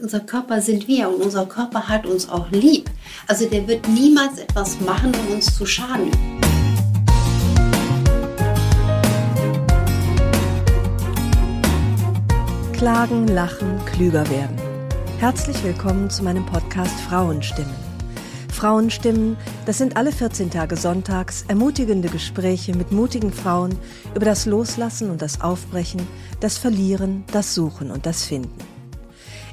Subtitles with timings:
[0.00, 2.88] Unser Körper sind wir und unser Körper hat uns auch lieb.
[3.26, 6.12] Also der wird niemals etwas machen, um uns zu schaden.
[12.74, 14.56] Klagen, lachen, klüger werden.
[15.18, 17.74] Herzlich willkommen zu meinem Podcast Frauenstimmen.
[18.52, 23.76] Frauenstimmen, das sind alle 14 Tage sonntags ermutigende Gespräche mit mutigen Frauen
[24.14, 26.06] über das Loslassen und das Aufbrechen,
[26.38, 28.67] das Verlieren, das Suchen und das Finden.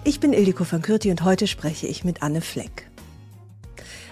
[0.07, 2.91] Ich bin Ildiko van Kürti und heute spreche ich mit Anne Fleck.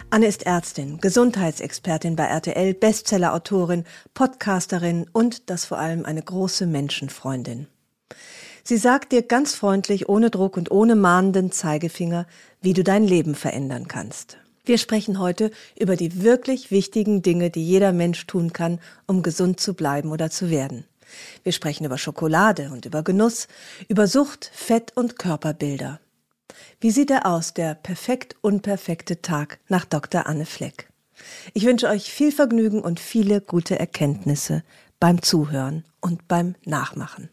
[0.10, 7.68] Anne ist Ärztin, Gesundheitsexpertin bei RTL, Bestsellerautorin, Podcasterin und das vor allem eine große Menschenfreundin.
[8.64, 12.26] Sie sagt dir ganz freundlich, ohne Druck und ohne mahnenden Zeigefinger,
[12.60, 14.38] wie du dein Leben verändern kannst.
[14.66, 19.60] Wir sprechen heute über die wirklich wichtigen Dinge, die jeder Mensch tun kann, um gesund
[19.60, 20.86] zu bleiben oder zu werden.
[21.44, 23.48] Wir sprechen über Schokolade und über Genuss,
[23.88, 26.00] über Sucht, Fett und Körperbilder.
[26.80, 30.28] Wie sieht er aus, der perfekt unperfekte Tag nach Dr.
[30.28, 30.90] Anne Fleck?
[31.54, 34.64] Ich wünsche euch viel Vergnügen und viele gute Erkenntnisse
[35.00, 37.30] beim Zuhören und beim Nachmachen.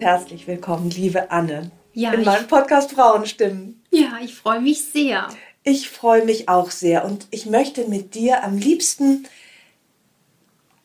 [0.00, 3.82] Herzlich willkommen, liebe Anne, Ja, in meinem Podcast Frauenstimmen.
[3.90, 5.28] Ja, ich freue mich sehr.
[5.62, 9.28] Ich freue mich auch sehr und ich möchte mit dir am liebsten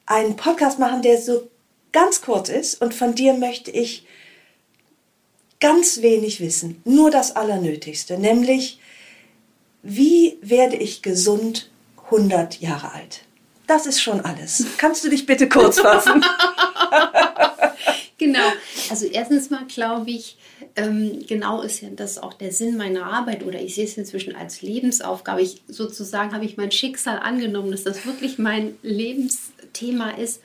[0.07, 1.47] einen Podcast machen, der so
[1.91, 4.05] ganz kurz ist und von dir möchte ich
[5.59, 8.79] ganz wenig wissen, nur das Allernötigste, nämlich
[9.83, 11.69] wie werde ich gesund
[12.05, 13.21] 100 Jahre alt?
[13.67, 14.65] Das ist schon alles.
[14.77, 16.23] Kannst du dich bitte kurz fassen?
[18.17, 18.51] Genau.
[18.89, 20.37] Also erstens mal glaube ich,
[20.75, 24.35] ähm, genau ist ja das auch der Sinn meiner Arbeit oder ich sehe es inzwischen
[24.35, 25.41] als Lebensaufgabe.
[25.41, 28.75] Ich sozusagen habe ich mein Schicksal angenommen, dass das wirklich mein
[29.81, 30.41] Lebensthema ist,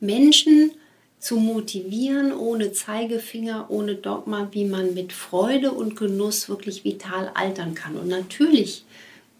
[0.00, 0.72] Menschen
[1.18, 7.74] zu motivieren, ohne Zeigefinger, ohne Dogma, wie man mit Freude und Genuss wirklich vital altern
[7.74, 7.96] kann.
[7.96, 8.84] Und natürlich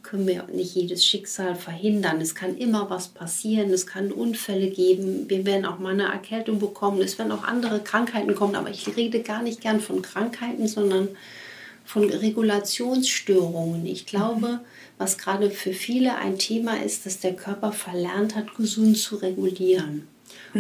[0.03, 2.21] können wir nicht jedes Schicksal verhindern.
[2.21, 6.59] Es kann immer was passieren, es kann Unfälle geben, wir werden auch mal eine Erkältung
[6.59, 10.69] bekommen, es werden auch andere Krankheiten kommen, aber ich rede gar nicht gern von Krankheiten,
[10.69, 11.09] sondern
[11.85, 13.87] von Regulationsstörungen.
[13.87, 14.61] Ich glaube,
[15.01, 20.07] was gerade für viele ein Thema ist, dass der Körper verlernt hat, gesund zu regulieren.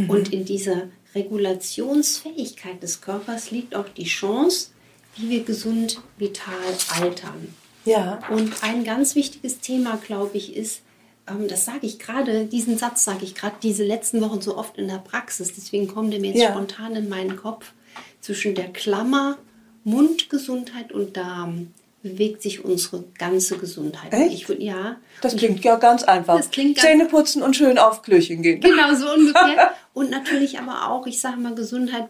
[0.09, 4.69] Und in dieser Regulationsfähigkeit des Körpers liegt auch die Chance,
[5.17, 6.55] wie wir gesund, vital
[7.01, 7.55] altern.
[7.85, 8.21] Ja.
[8.31, 10.81] Und ein ganz wichtiges Thema, glaube ich, ist,
[11.29, 14.79] ähm, das sage ich gerade, diesen Satz sage ich gerade diese letzten Wochen so oft
[14.79, 16.53] in der Praxis, deswegen kommt der mir jetzt Ja.
[16.53, 17.73] spontan in meinen Kopf,
[18.23, 19.37] zwischen der Klammer
[19.85, 21.69] Mundgesundheit und Darm
[22.03, 24.13] bewegt sich unsere ganze Gesundheit.
[24.13, 24.49] Echt?
[24.51, 24.97] Ich ja.
[25.21, 26.37] Das klingt ja ganz einfach.
[26.37, 28.61] Das klingt ganz- Zähne putzen und schön auf Klöchen gehen.
[28.61, 29.73] Genau, so ungefähr.
[29.93, 32.09] Und natürlich aber auch, ich sage mal, Gesundheit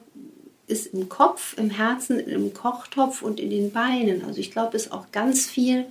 [0.67, 4.25] ist im Kopf, im Herzen, im Kochtopf und in den Beinen.
[4.25, 5.87] Also ich glaube, es ist auch ganz viel,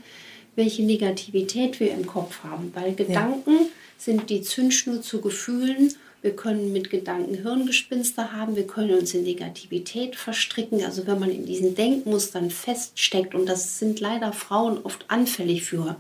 [0.55, 2.71] welche Negativität wir im Kopf haben.
[2.73, 3.67] Weil Gedanken
[3.97, 5.93] sind die Zündschnur zu Gefühlen.
[6.22, 10.84] Wir können mit Gedanken Hirngespinste haben, wir können uns in Negativität verstricken.
[10.84, 15.96] Also wenn man in diesen Denkmustern feststeckt, und das sind leider Frauen oft anfällig für,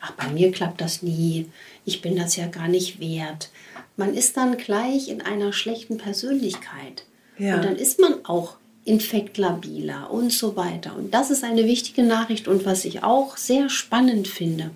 [0.00, 1.46] ach, bei mir klappt das nie,
[1.84, 3.50] ich bin das ja gar nicht wert.
[3.96, 7.04] Man ist dann gleich in einer schlechten Persönlichkeit.
[7.38, 7.56] Ja.
[7.56, 10.94] Und dann ist man auch infektlabiler und so weiter.
[10.96, 14.70] Und das ist eine wichtige Nachricht und was ich auch sehr spannend finde.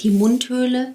[0.00, 0.94] Die Mundhöhle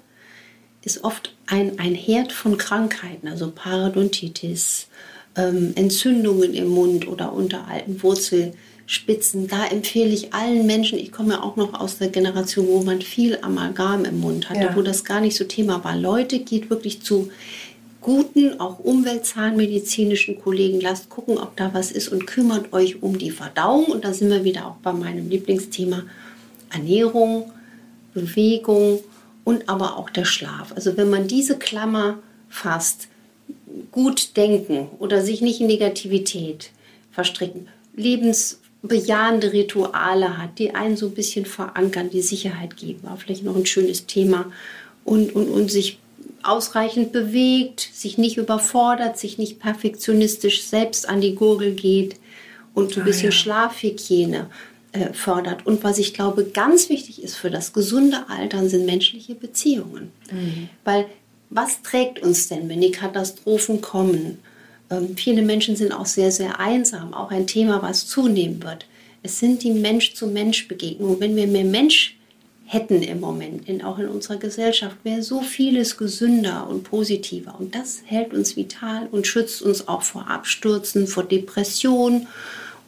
[0.84, 4.88] ist oft ein, ein Herd von Krankheiten, also Parodontitis,
[5.36, 9.48] ähm, Entzündungen im Mund oder unter alten Wurzelspitzen.
[9.48, 13.00] Da empfehle ich allen Menschen, ich komme ja auch noch aus der Generation, wo man
[13.00, 14.76] viel Amalgam im Mund hatte, Ja.
[14.76, 15.96] wo das gar nicht so Thema war.
[15.96, 17.30] Leute, geht wirklich zu
[18.00, 23.30] guten, auch umweltzahnmedizinischen Kollegen, lasst gucken, ob da was ist und kümmert euch um die
[23.30, 23.86] Verdauung.
[23.86, 26.02] Und da sind wir wieder auch bei meinem Lieblingsthema
[26.70, 27.50] Ernährung,
[28.12, 29.00] Bewegung
[29.44, 30.72] und aber auch der Schlaf.
[30.74, 32.18] Also wenn man diese Klammer
[32.48, 33.08] fasst,
[33.92, 36.70] gut denken oder sich nicht in Negativität
[37.12, 43.44] verstricken, lebensbejahende Rituale hat, die einen so ein bisschen verankern, die Sicherheit geben, war vielleicht
[43.44, 44.46] noch ein schönes Thema
[45.04, 45.98] und, und, und sich
[46.42, 52.16] ausreichend bewegt, sich nicht überfordert, sich nicht perfektionistisch selbst an die Gurgel geht
[52.74, 53.32] und so ein ah, bisschen ja.
[53.32, 54.50] Schlafhygiene
[54.94, 55.66] äh, fördert.
[55.66, 60.12] Und was ich glaube ganz wichtig ist für das gesunde Altern sind menschliche Beziehungen.
[60.30, 60.68] Mhm.
[60.84, 61.06] Weil
[61.50, 64.38] was trägt uns denn, wenn die Katastrophen kommen?
[64.90, 68.86] Ähm, viele Menschen sind auch sehr, sehr einsam, auch ein Thema, was zunehmen wird.
[69.24, 71.18] Es sind die Mensch-zu-Mensch-Begegnungen.
[71.18, 72.16] Wenn wir mehr Mensch
[72.66, 77.56] hätten im Moment, in, auch in unserer Gesellschaft, wäre so vieles gesünder und positiver.
[77.58, 82.28] Und das hält uns vital und schützt uns auch vor Abstürzen, vor Depressionen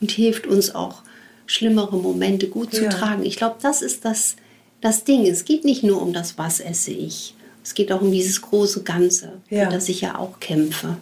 [0.01, 1.03] und hilft uns auch,
[1.47, 2.91] schlimmere Momente gut zu ja.
[2.91, 3.25] tragen.
[3.25, 4.37] Ich glaube, das ist das,
[4.81, 5.27] das Ding.
[5.27, 7.35] Es geht nicht nur um das, was esse ich.
[7.65, 9.65] Es geht auch um dieses große Ganze, ja.
[9.65, 10.97] für das ich ja auch kämpfe.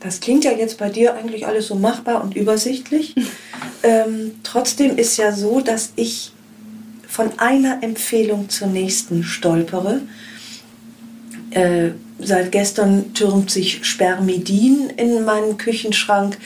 [0.00, 3.14] Das klingt ja jetzt bei dir eigentlich alles so machbar und übersichtlich.
[3.82, 6.32] ähm, trotzdem ist ja so, dass ich
[7.06, 10.02] von einer Empfehlung zur nächsten stolpere.
[11.50, 16.38] Äh, seit gestern türmt sich Spermidin in meinen Küchenschrank,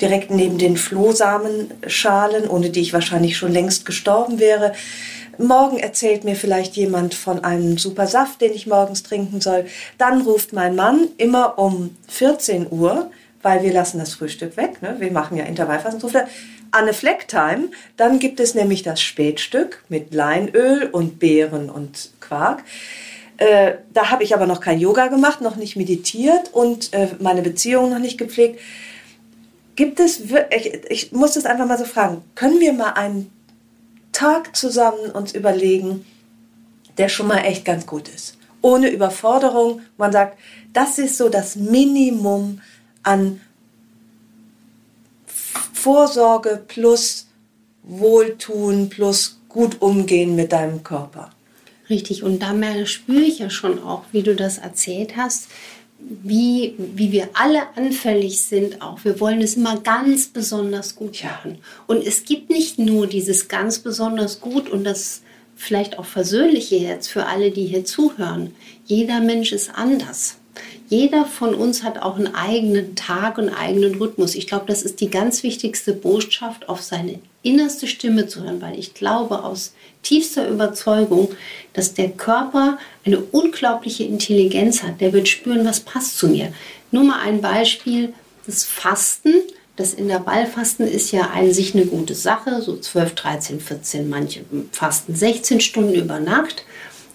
[0.00, 4.72] direkt neben den Flohsamenschalen, ohne die ich wahrscheinlich schon längst gestorben wäre.
[5.38, 9.66] Morgen erzählt mir vielleicht jemand von einem super Saft, den ich morgens trinken soll.
[9.96, 13.10] Dann ruft mein Mann immer um 14 Uhr,
[13.42, 14.82] weil wir lassen das Frühstück weg.
[14.82, 14.96] Ne?
[14.98, 16.10] Wir machen ja Intervallfasten.
[16.70, 17.68] Anne Flecktime.
[17.96, 22.64] Dann gibt es nämlich das Spätstück mit Leinöl und Beeren und Quark.
[23.38, 27.42] Äh, da habe ich aber noch kein Yoga gemacht, noch nicht meditiert und äh, meine
[27.42, 28.60] Beziehung noch nicht gepflegt.
[29.78, 33.30] Gibt es, ich, ich muss das einfach mal so fragen, können wir mal einen
[34.10, 36.04] Tag zusammen uns überlegen,
[36.96, 38.38] der schon mal echt ganz gut ist?
[38.60, 39.82] Ohne Überforderung.
[39.96, 40.36] Man sagt,
[40.72, 42.60] das ist so das Minimum
[43.04, 43.40] an
[45.72, 47.28] Vorsorge plus
[47.84, 51.30] Wohltun plus gut umgehen mit deinem Körper.
[51.88, 52.52] Richtig, und da
[52.84, 55.46] spüre ich ja schon auch, wie du das erzählt hast,
[56.08, 59.04] wie, wie wir alle anfällig sind auch.
[59.04, 61.58] Wir wollen es immer ganz besonders gut machen.
[61.86, 65.22] Und es gibt nicht nur dieses ganz besonders gut und das
[65.56, 68.54] vielleicht auch Versöhnliche jetzt für alle, die hier zuhören.
[68.84, 70.36] Jeder Mensch ist anders.
[70.88, 74.34] Jeder von uns hat auch einen eigenen Tag und einen eigenen Rhythmus.
[74.34, 78.78] Ich glaube, das ist die ganz wichtigste Botschaft, auf seine innerste Stimme zu hören, weil
[78.78, 79.74] ich glaube aus
[80.08, 81.28] tiefster Überzeugung,
[81.74, 85.00] dass der Körper eine unglaubliche Intelligenz hat.
[85.00, 86.52] Der wird spüren, was passt zu mir.
[86.90, 88.14] Nur mal ein Beispiel,
[88.46, 89.34] das Fasten.
[89.76, 94.40] Das Intervallfasten ist ja an sich eine gute Sache, so 12, 13, 14, manche
[94.72, 96.64] fasten 16 Stunden über Nacht.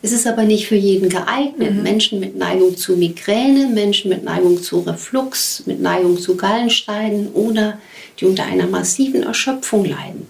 [0.02, 1.74] Es ist aber nicht für jeden geeignet.
[1.74, 1.84] Mhm.
[1.84, 7.80] Menschen mit Neigung zu Migräne, Menschen mit Neigung zu Reflux, mit Neigung zu Gallensteinen oder
[8.20, 10.28] die unter einer massiven Erschöpfung leiden.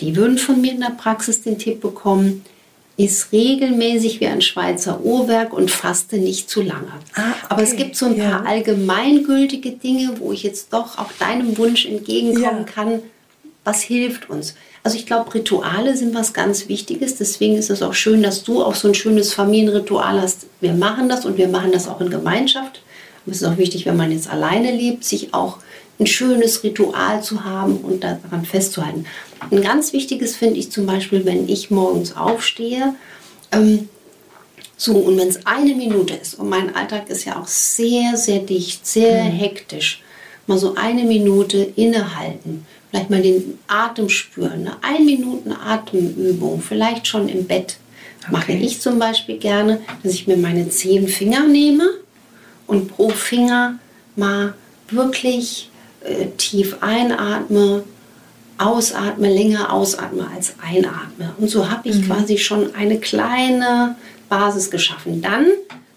[0.00, 2.44] Die würden von mir in der Praxis den Tipp bekommen,
[2.96, 6.92] ist regelmäßig wie ein Schweizer Uhrwerk und faste nicht zu lange.
[7.14, 7.46] Ah, okay.
[7.48, 8.50] Aber es gibt so ein paar ja.
[8.50, 12.72] allgemeingültige Dinge, wo ich jetzt doch auch deinem Wunsch entgegenkommen ja.
[12.72, 13.02] kann.
[13.64, 14.54] Was hilft uns?
[14.82, 17.16] Also ich glaube, Rituale sind was ganz Wichtiges.
[17.16, 20.46] Deswegen ist es auch schön, dass du auch so ein schönes Familienritual hast.
[20.60, 22.82] Wir machen das und wir machen das auch in Gemeinschaft.
[23.30, 25.58] Es ist auch wichtig, wenn man jetzt alleine lebt, sich auch
[25.98, 29.04] ein schönes Ritual zu haben und daran festzuhalten.
[29.50, 32.94] Ein ganz wichtiges finde ich zum Beispiel, wenn ich morgens aufstehe,
[33.52, 33.88] ähm,
[34.76, 38.38] so, und wenn es eine Minute ist, und mein Alltag ist ja auch sehr, sehr
[38.38, 39.32] dicht, sehr mhm.
[39.32, 40.02] hektisch,
[40.46, 47.06] mal so eine Minute innehalten, vielleicht mal den Atem spüren, eine ein Minuten Atemübung, vielleicht
[47.06, 47.76] schon im Bett.
[48.22, 48.32] Okay.
[48.32, 51.90] Mache ich zum Beispiel gerne, dass ich mir meine zehn Finger nehme
[52.70, 53.78] und pro Finger
[54.16, 54.54] mal
[54.90, 55.70] wirklich
[56.04, 57.82] äh, tief einatme,
[58.58, 61.34] ausatme, länger ausatme als einatme.
[61.38, 62.06] Und so habe ich mhm.
[62.06, 63.96] quasi schon eine kleine
[64.28, 65.20] Basis geschaffen.
[65.20, 65.46] Dann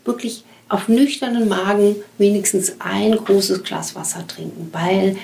[0.04, 5.18] wirklich auf nüchternen Magen wenigstens ein großes Glas Wasser trinken, weil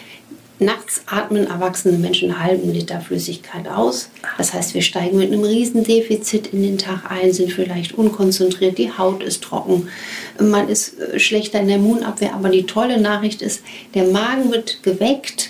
[0.61, 4.09] Nachts atmen erwachsene Menschen einen halben Liter Flüssigkeit aus.
[4.37, 8.91] Das heißt, wir steigen mit einem Riesendefizit in den Tag ein, sind vielleicht unkonzentriert, die
[8.91, 9.87] Haut ist trocken,
[10.37, 12.33] man ist äh, schlechter in der Immunabwehr.
[12.33, 13.63] Aber die tolle Nachricht ist,
[13.93, 15.48] der Magen wird geweckt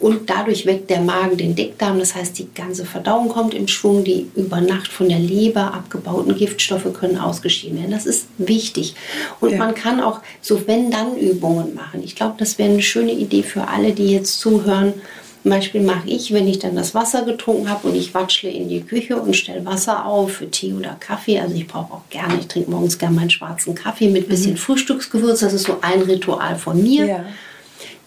[0.00, 1.98] und dadurch weckt der Magen den Dickdarm.
[1.98, 4.04] Das heißt, die ganze Verdauung kommt in Schwung.
[4.04, 7.90] Die über Nacht von der Leber abgebauten Giftstoffe können ausgeschieden werden.
[7.90, 8.94] Das ist wichtig.
[9.40, 9.58] Und ja.
[9.58, 12.02] man kann auch so Wenn-Dann-Übungen machen.
[12.02, 14.94] Ich glaube, das wäre eine schöne Idee für alle, die jetzt zuhören.
[15.42, 18.70] Zum Beispiel mache ich, wenn ich dann das Wasser getrunken habe und ich watschle in
[18.70, 21.38] die Küche und stelle Wasser auf für Tee oder Kaffee.
[21.38, 24.52] Also ich brauche auch gerne, ich trinke morgens gerne meinen schwarzen Kaffee mit ein bisschen
[24.52, 24.56] mhm.
[24.56, 25.40] Frühstücksgewürz.
[25.40, 27.04] Das ist so ein Ritual von mir.
[27.04, 27.24] Ja.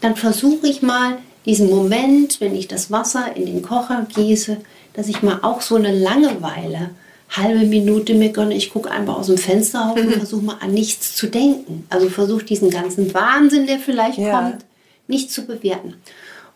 [0.01, 4.57] Dann versuche ich mal diesen Moment, wenn ich das Wasser in den Kocher gieße,
[4.93, 6.91] dass ich mal auch so eine Langeweile
[7.29, 10.73] halbe Minute mir gönne, ich gucke einfach aus dem Fenster auf und versuche mal an
[10.73, 11.85] nichts zu denken.
[11.89, 14.31] Also versuche diesen ganzen Wahnsinn, der vielleicht Ja.
[14.31, 14.65] kommt,
[15.07, 15.95] nicht zu bewerten.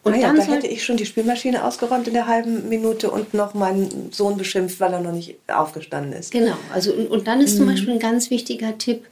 [0.04, 3.12] Und Ah ja, dann da hätte ich schon die Spülmaschine ausgeräumt in der halben Minute
[3.12, 6.32] und noch meinen Sohn beschimpft, weil er noch nicht aufgestanden ist.
[6.32, 7.58] Genau, also und, und dann ist Mhm.
[7.58, 9.04] zum Beispiel ein ganz wichtiger Tipp,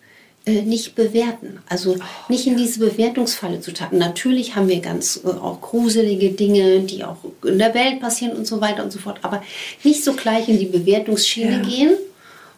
[0.50, 1.60] nicht bewerten.
[1.70, 1.96] Also
[2.27, 3.98] nicht in diese Bewertungsfalle zu tappen.
[4.00, 8.46] Natürlich haben wir ganz äh, auch gruselige Dinge, die auch in der Welt passieren und
[8.48, 9.41] so weiter und so fort, aber
[9.84, 11.60] nicht so gleich in die Bewertungsschiene Ja.
[11.60, 11.91] gehen.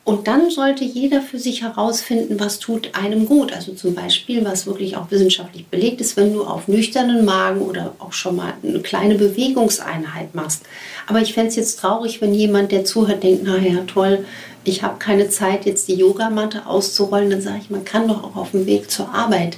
[0.03, 3.53] Und dann sollte jeder für sich herausfinden, was tut einem gut.
[3.53, 7.93] Also zum Beispiel, was wirklich auch wissenschaftlich belegt ist, wenn du auf nüchternen Magen oder
[8.00, 10.63] auch schon mal eine kleine Bewegungseinheit machst.
[11.05, 14.25] Aber ich fände es jetzt traurig, wenn jemand, der zuhört, denkt, naja, toll,
[14.63, 17.29] ich habe keine Zeit, jetzt die Yogamatte auszurollen.
[17.29, 19.58] Dann sage ich, man kann doch auch auf dem Weg zur Arbeit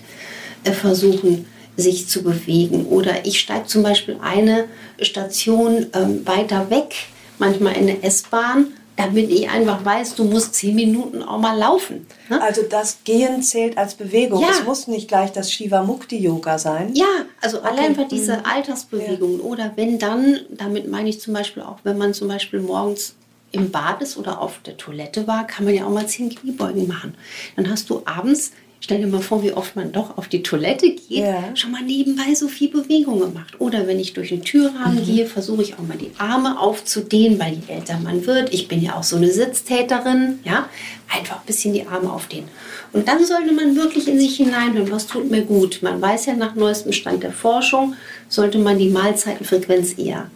[0.65, 1.45] äh, versuchen,
[1.77, 2.85] sich zu bewegen.
[2.87, 4.65] Oder ich steige zum Beispiel eine
[5.01, 6.95] Station ähm, weiter weg,
[7.39, 12.05] manchmal in der S-Bahn, damit ich einfach weiß, du musst zehn Minuten auch mal laufen.
[12.29, 12.41] Ne?
[12.41, 14.41] Also das Gehen zählt als Bewegung.
[14.41, 14.49] Ja.
[14.51, 16.91] Es muss nicht gleich das Shiva-Mukti-Yoga sein.
[16.93, 17.05] Ja,
[17.41, 18.09] also allein für Mhm.
[18.09, 19.39] diese Alltagsbewegungen.
[19.41, 23.15] Oder wenn dann, damit meine ich zum Beispiel auch, wenn man zum Beispiel morgens
[23.51, 26.87] im Bad ist oder auf der Toilette war, kann man ja auch mal zehn Kniebeugen
[26.87, 27.15] machen.
[27.55, 28.51] Dann hast du abends,
[28.83, 31.55] stell dir mal vor, wie oft man doch auf die Toilette geht, Ja.
[31.55, 33.55] schon mal nebenbei so viel Bewegung gemacht.
[33.59, 35.05] Oder wenn ich durch den Türrahmen Mhm.
[35.05, 38.81] gehe, versuche ich auch mal die Arme aufzudehnen, weil je älter man wird, ich bin
[38.83, 40.67] ja auch so eine Sitztäterin, ja,
[41.09, 42.49] einfach ein bisschen die Arme aufdehnen.
[42.91, 45.79] Und dann sollte man wirklich in sich hineinhören, was tut mir gut.
[45.81, 47.93] Man weiß ja nach neuestem Stand der Forschung,
[48.27, 50.29] sollte man die Mahlzeitenfrequenz eher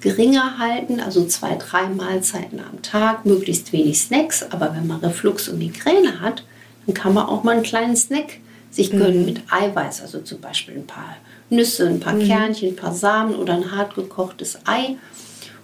[0.00, 4.44] geringer halten, also zwei, drei Mahlzeiten am Tag, möglichst wenig Snacks.
[4.50, 6.44] Aber wenn man Reflux und Migräne hat,
[6.86, 8.38] dann kann man auch mal einen kleinen Snack
[8.70, 11.16] sich gönnen mit Eiweiß, also zum Beispiel ein paar
[11.50, 14.96] Nüsse, ein paar Kernchen, ein paar Samen oder ein hart gekochtes Ei.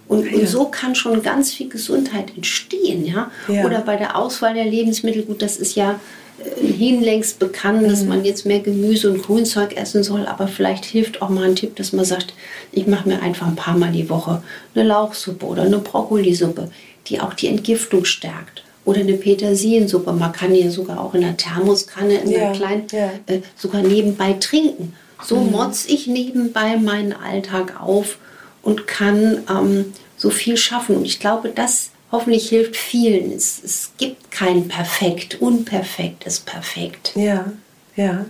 [0.07, 3.31] Und, und so kann schon ganz viel Gesundheit entstehen, ja?
[3.47, 3.65] Ja.
[3.65, 5.99] Oder bei der Auswahl der Lebensmittel, gut, das ist ja
[6.39, 11.21] äh, hinlängst bekannt, dass man jetzt mehr Gemüse und Grünzeug essen soll, aber vielleicht hilft
[11.21, 12.33] auch mal ein Tipp, dass man sagt,
[12.71, 14.41] ich mache mir einfach ein paar Mal die Woche
[14.73, 16.71] eine Lauchsuppe oder eine Brokkolisuppe,
[17.07, 18.58] die auch die Entgiftung stärkt.
[18.89, 20.11] Oder eine Petersiliensuppe.
[20.13, 23.11] Man kann ja sogar auch in einer Thermoskanne, in Ja, einer kleinen, ja.
[23.27, 24.93] äh, sogar nebenbei trinken.
[25.23, 28.17] So motz ich nebenbei meinen Alltag auf
[28.63, 30.95] und kann ähm, so viel schaffen.
[30.97, 33.31] Und ich glaube, das hoffentlich hilft vielen.
[33.31, 35.37] Es, es gibt kein Perfekt.
[35.39, 37.11] Unperfekt ist perfekt.
[37.15, 37.51] Ja,
[37.95, 38.25] ja.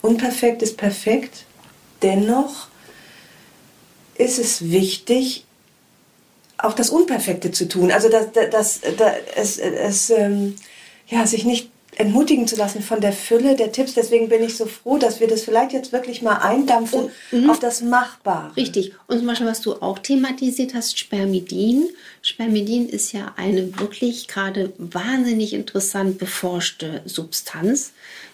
[0.00, 1.44] Unperfekt ist perfekt.
[2.02, 2.66] Dennoch
[4.16, 5.44] ist es wichtig,
[6.62, 7.90] auch das Unperfekte zu tun.
[7.90, 8.80] Also dass, dass, dass
[9.36, 10.56] es, es ähm,
[11.08, 13.94] ja, sich nicht entmutigen zu lassen von der Fülle der Tipps.
[13.94, 17.10] Deswegen bin ich so froh, dass wir das vielleicht jetzt wirklich mal eindampfen
[17.48, 18.56] auf das Machbare.
[18.56, 18.92] Richtig.
[19.08, 21.88] Und zum Beispiel, was du auch thematisiert hast, Spermidin.
[22.22, 27.92] Spermidin ist ja eine wirklich gerade wahnsinnig interessant beforschte Substanz.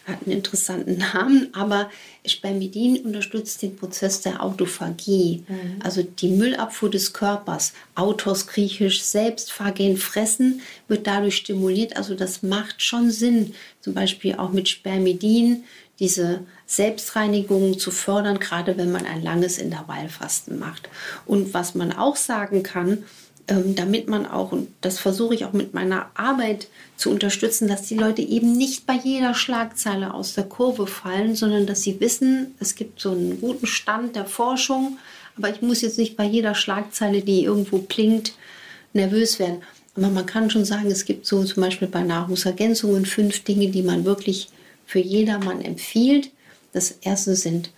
[0.09, 1.91] Hat einen interessanten Namen, aber
[2.25, 5.45] Spermidin unterstützt den Prozess der Autophagie,
[5.85, 7.75] also die Müllabfuhr des Körpers.
[7.95, 11.97] Autos griechisch Selbstphagen fressen wird dadurch stimuliert.
[11.97, 15.65] Also das macht schon Sinn, zum Beispiel auch mit Spermidin
[15.99, 20.89] diese Selbstreinigung zu fördern, gerade wenn man ein langes Intervallfasten macht.
[21.27, 23.05] Und was man auch sagen kann,
[23.49, 27.97] damit man auch, und das versuche ich auch mit meiner Arbeit zu unterstützen, dass die
[27.97, 32.75] Leute eben nicht bei jeder Schlagzeile aus der Kurve fallen, sondern dass sie wissen, es
[32.75, 34.99] gibt so einen guten Stand der Forschung,
[35.37, 38.35] aber ich muss jetzt nicht bei jeder Schlagzeile, die irgendwo klingt,
[38.93, 39.63] nervös werden.
[39.97, 43.83] Aber man kann schon sagen, es gibt so zum Beispiel bei Nahrungsergänzungen fünf Dinge, die
[43.83, 44.49] man wirklich
[44.87, 46.31] für jedermann empfiehlt.
[46.73, 47.71] Das erste sind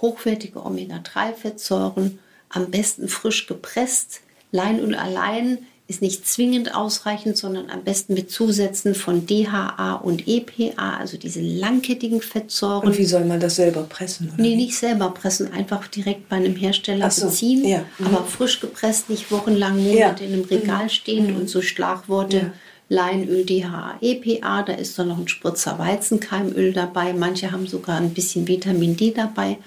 [0.00, 4.20] hochwertige Omega-3-Fettsäuren, am besten frisch gepresst.
[4.52, 10.98] Leinöl allein ist nicht zwingend ausreichend, sondern am besten mit Zusätzen von DHA und EPA,
[10.98, 12.86] also diese langkettigen Fettsäuren.
[12.88, 14.30] Und wie soll man das selber pressen?
[14.32, 14.40] Oder?
[14.40, 17.64] Nee, nicht selber pressen, einfach direkt bei einem Hersteller so, beziehen.
[17.66, 18.06] ja, mhm.
[18.06, 20.12] Aber frisch gepresst, nicht wochenlang Monate Ja.
[20.12, 20.18] Mhm.
[20.20, 22.36] in einem Regal stehen und so Schlagworte.
[22.36, 22.52] Ja.
[22.92, 27.12] Leinöl, DHA, EPA, da ist dann noch ein Spritzer Weizenkeimöl dabei.
[27.12, 29.58] Manche haben sogar ein bisschen Vitamin D dabei.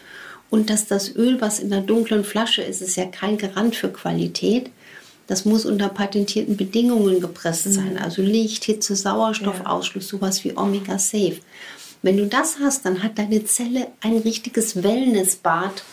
[0.54, 3.90] Und dass das Öl, was in der dunklen Flasche ist, ist ja kein Garant für
[3.90, 4.70] Qualität.
[5.26, 7.98] Das muss unter patentierten Bedingungen gepresst sein.
[7.98, 11.38] Also Licht, Hitze, Sauerstoffausschluss, sowas wie Omega Safe.
[12.04, 15.84] Wenn du das hast, dann hat deine Zelle ein richtiges Wellnessbad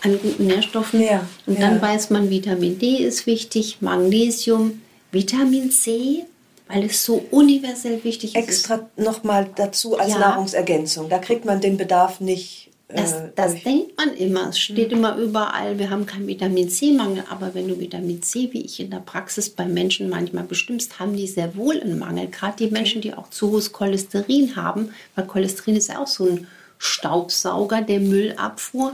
[0.00, 1.02] an guten Nährstoffen.
[1.02, 1.68] Ja, Und ja.
[1.68, 4.80] dann weiß man, Vitamin D ist wichtig, Magnesium,
[5.12, 6.24] Vitamin C,
[6.68, 8.42] weil es so universell wichtig ist.
[8.48, 10.20] Extra nochmal dazu als Ja.
[10.20, 11.10] Nahrungsergänzung.
[11.10, 14.50] Da kriegt man den Bedarf nicht Das, äh, das denkt man immer.
[14.50, 17.24] Es steht immer überall, wir haben keinen Vitamin C-Mangel.
[17.30, 21.16] Aber wenn du Vitamin C, wie ich in der Praxis bei Menschen manchmal bestimmst, haben
[21.16, 22.28] die sehr wohl einen Mangel.
[22.28, 26.26] Gerade die Menschen, die auch zu hohes Cholesterin haben, weil Cholesterin ist ja auch so
[26.26, 26.46] ein
[26.78, 28.92] Staubsauger der Müllabfuhr.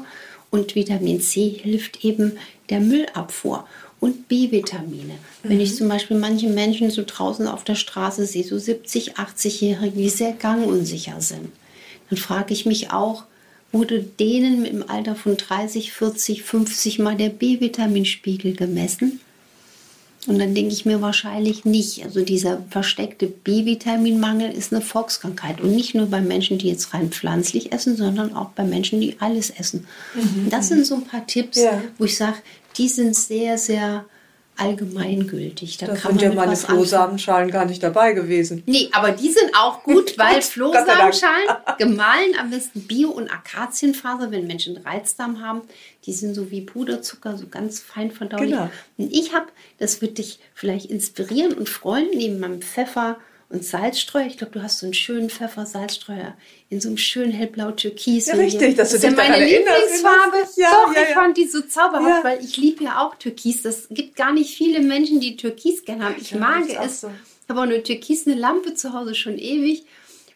[0.51, 2.39] Und Vitamin C hilft eben
[2.71, 3.67] der Müllabfuhr.
[3.99, 5.17] Und B-Vitamine.
[5.43, 9.95] Wenn ich zum Beispiel manche Menschen so draußen auf der Straße sehe, so 70, 80-Jährige,
[9.95, 11.53] die sehr gangunsicher sind,
[12.09, 13.25] dann frage ich mich auch,
[13.73, 19.21] wurde denen im Alter von 30, 40, 50 mal der B-Vitaminspiegel gemessen?
[20.27, 22.05] Und dann denke ich mir wahrscheinlich nicht.
[22.05, 25.63] Also dieser versteckte B-Vitaminmangel ist eine Volkskrankheit.
[25.63, 29.17] Und nicht nur bei Menschen, die jetzt rein pflanzlich essen, sondern auch bei Menschen, die
[29.21, 29.87] alles essen.
[30.15, 31.83] Und das sind so ein paar Tipps, Ja.
[31.97, 32.37] wo ich sage,
[32.77, 34.05] die sind sehr, sehr
[34.61, 35.79] allgemeingültig.
[35.79, 36.57] Da Da kann sind ja meine.
[36.57, 38.63] Flohsamenschalen gar nicht dabei gewesen.
[38.67, 40.43] Nee, aber die sind auch gut, weil.
[40.43, 41.49] Flohsamenschalen,
[41.79, 45.63] gemahlen am besten Bio- und Akazienfaser, wenn Menschen Reizdarm haben,
[46.07, 48.51] die sind so wie Puderzucker, so ganz fein verdaulich.
[48.51, 48.71] Genau.
[48.99, 49.47] Und ich habe,
[49.79, 53.17] das wird dich vielleicht inspirieren und freuen, neben meinem Pfeffer
[53.51, 54.27] und Salzstreuer.
[54.27, 56.35] Ich glaube, du hast so einen schönen Pfeffer-Salzstreuer
[56.71, 58.27] in so einem schönen hellblau-türkis.
[58.27, 60.37] Ja, Und richtig, hier- dass du das ist dich ja meine Lieblingsfarbe.
[60.57, 61.15] Ja, Doch, ja, ich ja.
[61.15, 62.25] fand die so zauberhaft, Ja.
[62.25, 63.63] weil ich liebe ja auch Türkis.
[63.63, 66.15] Das gibt gar nicht viele Menschen, die Türkis gerne haben.
[66.21, 67.03] Ich Ja, mag es.
[67.03, 67.09] so.
[67.09, 69.85] Ich habe auch eine türkisene Lampe zu Hause schon ewig.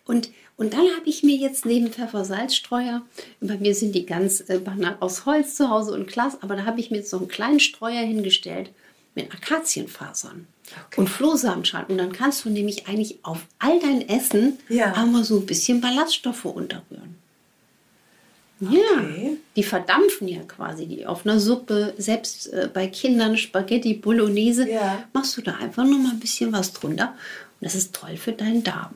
[0.05, 3.03] Und, und dann habe ich mir jetzt neben Pfeffer-Salzstreuer,
[3.41, 6.65] bei mir sind die ganz äh, banal aus Holz zu Hause und Glas, aber da
[6.65, 8.71] habe ich mir jetzt so einen kleinen Streuer hingestellt
[9.15, 10.49] mit Akazienfasern
[10.97, 11.87] und Flohsamenschalen.
[11.89, 14.93] Und dann kannst du nämlich eigentlich auf all dein Essen Ja.
[14.93, 17.17] einmal so ein bisschen Ballaststoffe unterrühren.
[18.65, 18.77] Okay.
[18.77, 21.93] Ja, die verdampfen ja quasi die auf einer Suppe.
[21.99, 25.05] Selbst äh, bei Kindern Spaghetti Bolognese Ja.
[25.13, 27.15] machst du da einfach noch mal ein bisschen was drunter.
[27.61, 28.95] Und das ist toll für deinen Darm.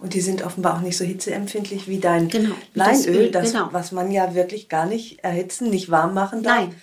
[0.00, 3.30] Und die sind offenbar auch nicht so hitzeempfindlich wie dein Genau, wie das Leinöl, Öl,
[3.30, 3.68] das, genau.
[3.70, 6.66] was man ja wirklich gar nicht erhitzen, nicht warm machen darf.
[6.66, 6.74] Nein.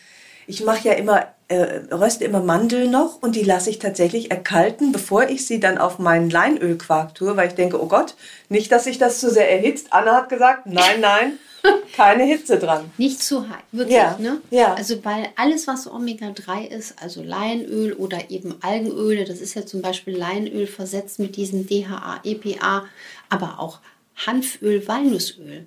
[0.52, 4.92] Ich mache ja immer, äh, röste immer Mandeln noch und die lasse ich tatsächlich erkalten,
[4.92, 8.16] bevor ich sie dann auf meinen Leinölquark tue, weil ich denke, oh Gott,
[8.50, 9.88] nicht, dass sich das zu sehr erhitzt.
[9.92, 11.40] Anna hat gesagt, nein, nein,
[11.96, 12.92] keine Hitze dran.
[12.98, 13.96] Nicht zu heiß, wirklich.
[13.96, 14.42] Ja, Ne?
[14.50, 14.74] ja.
[14.74, 19.82] Also weil alles, was Omega-3 ist, also Leinöl oder eben Algenöle, das ist ja zum
[19.82, 22.86] Beispiel Leinöl versetzt mit diesem DHA, EPA,
[23.30, 23.80] aber auch
[24.16, 25.66] Hanföl, Walnussöl,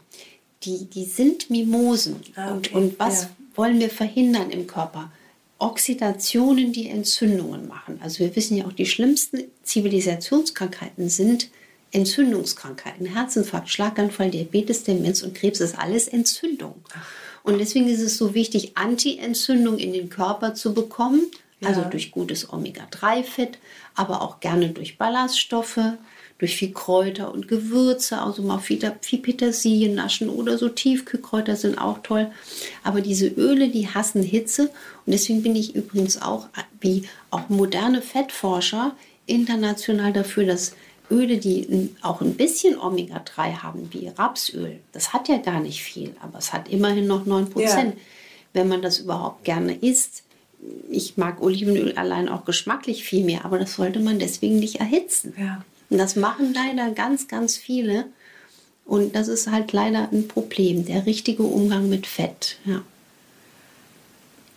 [0.62, 2.16] die, die sind Mimosen.
[2.36, 3.28] Ah, und, okay, und was ja.
[3.54, 5.10] Wollen wir verhindern im Körper?
[5.58, 7.98] Oxidationen, die Entzündungen machen.
[8.02, 11.48] Also wir wissen ja auch, die schlimmsten Zivilisationskrankheiten sind
[11.92, 13.06] Entzündungskrankheiten.
[13.06, 16.74] Herzinfarkt, Schlaganfall, Diabetes, Demenz und Krebs ist alles Entzündung.
[17.44, 21.30] Und deswegen ist es so wichtig, Anti-Entzündung in den Körper zu bekommen.
[21.62, 23.56] Also durch gutes Omega-3-Fett,
[23.94, 25.80] aber auch gerne durch Ballaststoffe,
[26.38, 31.78] durch viel Kräuter und Gewürze, also mal viel, viel Petersilie naschen oder so Tiefkühlkräuter sind
[31.78, 32.30] auch toll.
[32.82, 34.70] Aber diese Öle, die hassen Hitze
[35.06, 36.48] und deswegen bin ich übrigens auch,
[36.80, 40.74] wie auch moderne Fettforscher, international dafür, dass
[41.10, 46.14] Öle, die auch ein bisschen Omega-3 haben, wie Rapsöl, das hat ja gar nicht viel,
[46.20, 47.60] aber es hat immerhin noch 9%.
[47.60, 47.92] Ja.
[48.52, 50.22] Wenn man das überhaupt gerne isst,
[50.90, 55.34] ich mag Olivenöl allein auch geschmacklich viel mehr, aber das sollte man deswegen nicht erhitzen.
[55.38, 55.64] Ja.
[55.90, 58.06] Und das machen leider ganz, ganz viele.
[58.84, 62.58] Und das ist halt leider ein Problem, der richtige Umgang mit Fett.
[62.64, 62.82] Ja.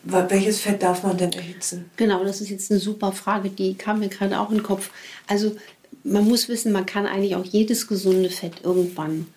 [0.03, 1.89] Welches Fett darf man denn erhitzen?
[1.97, 4.89] Genau, das ist jetzt eine super Frage, die kam mir gerade auch in den Kopf.
[5.27, 5.55] Also
[6.03, 9.27] man muss wissen, man kann eigentlich auch jedes gesunde Fett irgendwann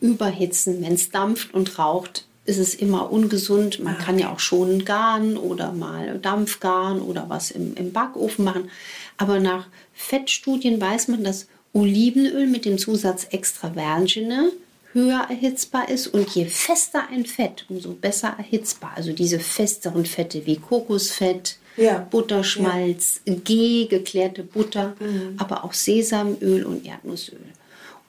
[0.00, 0.82] überhitzen.
[0.82, 3.78] Wenn es dampft und raucht, ist es immer ungesund.
[3.82, 8.70] Man kann ja auch schon garen oder mal Dampfgaren oder was im, im Backofen machen.
[9.16, 14.50] Aber nach Fettstudien weiß man, dass Olivenöl mit dem Zusatz Extra Vergine
[14.92, 18.92] höher erhitzbar ist und je fester ein Fett, umso besser erhitzbar.
[18.96, 22.06] Also diese festeren Fette wie Kokosfett, Ja.
[22.10, 24.94] Butterschmalz, G, geklärte Butter,
[25.38, 27.40] aber auch Sesamöl und Erdnussöl.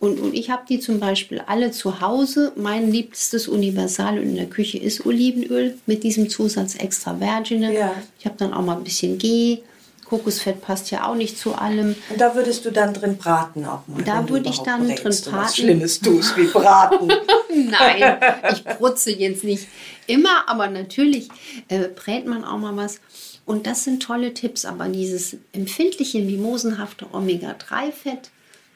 [0.03, 2.51] Und, und ich habe die zum Beispiel alle zu Hause.
[2.57, 7.73] Mein liebstes Universalöl in der Küche ist Olivenöl mit diesem Zusatz Extra Vergine.
[7.73, 7.93] Ja.
[8.19, 9.59] Ich habe dann auch mal ein bisschen G.
[10.03, 11.95] Kokosfett passt ja auch nicht zu allem.
[12.09, 14.03] Und da würdest du dann drin braten auch mal.
[14.03, 15.53] Da würde ich dann drin und Was braten.
[15.55, 17.07] Schlimmes tust wie braten.
[17.55, 18.17] Nein,
[18.51, 19.69] ich brutze jetzt nicht
[20.07, 21.29] immer, aber natürlich
[21.69, 22.99] äh, brät man auch mal was.
[23.45, 28.31] Und das sind tolle Tipps, aber dieses empfindliche, mimosenhafte Omega-3-Fett,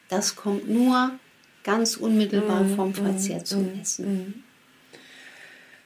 [0.08, 1.12] das kommt nur
[1.64, 4.44] ganz unmittelbar vom Verzehr zum Essen.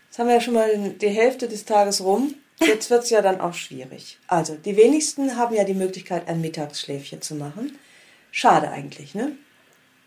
[0.08, 2.34] Jetzt haben wir ja schon mal die Hälfte des Tages rum.
[2.60, 4.18] Jetzt wird es ja dann auch schwierig.
[4.28, 7.76] Also, die wenigsten haben ja die Möglichkeit, ein Mittagsschläfchen zu machen.
[8.30, 9.32] Schade eigentlich, ne?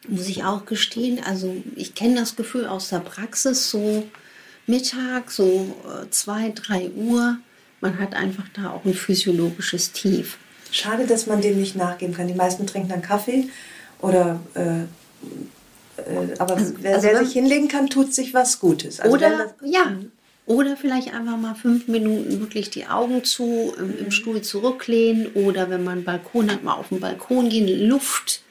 [0.08, 1.20] muss ich auch gestehen.
[1.24, 4.04] Also ich kenne das Gefühl aus der Praxis, so
[4.68, 7.38] Mittag, so äh, zwei, drei Uhr.
[7.82, 10.38] Man hat einfach da auch ein physiologisches Tief.
[10.72, 12.28] Schade, dass man dem nicht nachgeben kann.
[12.28, 13.50] Die meisten trinken dann Kaffee
[14.10, 14.84] oder äh,
[15.98, 19.00] äh, aber also, wer, also wer sich hinlegen kann, tut sich was Gutes.
[19.00, 19.98] Also oder ja,
[20.46, 25.70] oder vielleicht einfach mal fünf Minuten wirklich die Augen zu, im, im, Stuhl zurücklehnen oder
[25.70, 28.42] wenn man einen Balkon hat, mal auf den Balkon gehen, Luft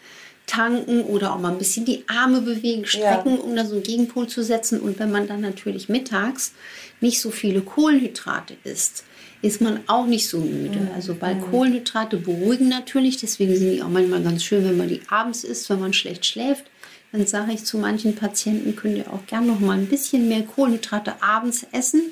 [0.46, 3.42] tanken oder auch mal ein bisschen die Arme bewegen, strecken, ja.
[3.42, 4.80] um da so einen Gegenpol zu setzen.
[4.80, 6.52] Und wenn man dann natürlich mittags
[7.00, 9.04] nicht so viele Kohlenhydrate isst,
[9.44, 10.80] ist man auch nicht so müde.
[10.80, 10.88] Mhm.
[10.94, 15.02] Also weil Kohlenhydrate beruhigen natürlich, deswegen sind die auch manchmal ganz schön, wenn man die
[15.10, 16.64] abends isst, wenn man schlecht schläft.
[17.12, 20.42] Dann sage ich zu manchen Patienten, könnt ihr auch gern noch mal ein bisschen mehr
[20.42, 22.02] Kohlenhydrate abends essen,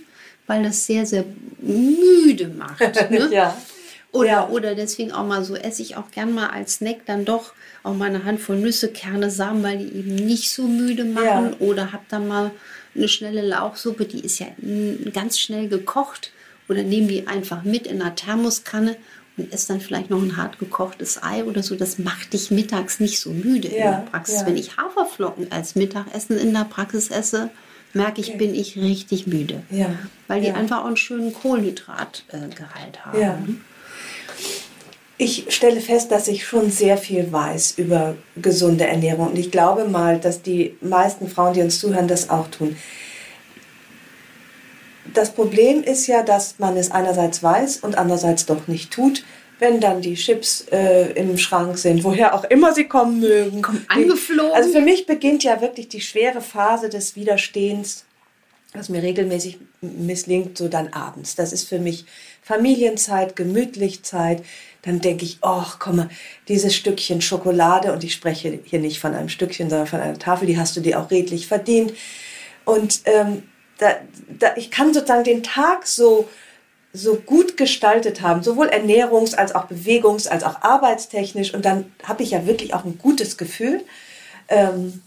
[0.46, 1.24] weil das sehr, sehr
[1.60, 2.80] müde macht.
[3.10, 3.28] Ne?
[3.32, 3.56] ja.
[4.12, 4.48] Oder, ja.
[4.48, 7.94] oder deswegen auch mal so esse ich auch gern mal als Snack dann doch auch
[7.94, 11.56] mal eine Handvoll Nüsse, Kerne, Samen, weil die eben nicht so müde machen.
[11.58, 11.66] Ja.
[11.66, 12.50] Oder hab dann mal
[12.94, 14.48] eine schnelle Lauchsuppe, die ist ja
[15.14, 16.30] ganz schnell gekocht
[16.68, 18.96] oder nehmen die einfach mit in einer Thermoskanne
[19.36, 21.74] und esse dann vielleicht noch ein hart gekochtes Ei oder so.
[21.74, 24.40] Das macht dich mittags nicht so müde ja, in der Praxis.
[24.40, 24.46] Ja.
[24.46, 27.50] Wenn ich Haferflocken als Mittagessen in der Praxis esse,
[27.94, 28.38] merke ich, okay.
[28.38, 29.62] bin ich richtig müde.
[29.70, 29.94] Ja.
[30.28, 33.20] Weil die einfach auch einen schönen Kohlenhydratgehalt haben.
[33.20, 33.38] Ja.
[35.18, 39.28] Ich stelle fest, dass ich schon sehr viel weiß über gesunde Ernährung.
[39.28, 42.76] Und ich glaube mal, dass die meisten Frauen, die uns zuhören, das auch tun
[45.12, 49.24] das Problem ist ja, dass man es einerseits weiß und andererseits doch nicht tut.
[49.58, 53.62] Wenn dann die Chips äh, im Schrank sind, woher auch immer sie kommen mögen.
[53.62, 54.52] Kommen angeflogen.
[54.52, 58.04] Also für mich beginnt ja wirklich die schwere Phase des Widerstehens,
[58.72, 61.36] was mir regelmäßig misslingt, so dann abends.
[61.36, 62.06] Das ist für mich
[62.42, 64.42] Familienzeit, gemütlich Zeit.
[64.82, 66.08] Dann denke ich, oh, komm mal,
[66.48, 70.48] dieses Stückchen Schokolade, und ich spreche hier nicht von einem Stückchen, sondern von einer Tafel,
[70.48, 71.94] die hast du dir auch redlich verdient.
[72.64, 73.44] Und ähm,
[73.82, 73.96] da,
[74.38, 76.28] da, ich kann sozusagen den Tag so,
[76.92, 81.52] so gut gestaltet haben, sowohl ernährungs- als auch bewegungs-, als auch arbeitstechnisch.
[81.52, 83.82] Und dann habe ich ja wirklich auch ein gutes Gefühl.
[84.48, 85.02] Ähm,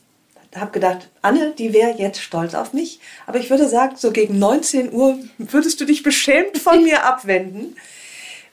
[0.56, 3.00] habe gedacht, Anne, die wäre jetzt stolz auf mich.
[3.28, 7.76] Aber ich würde sagen, so gegen 19 Uhr würdest du dich beschämt von mir abwenden.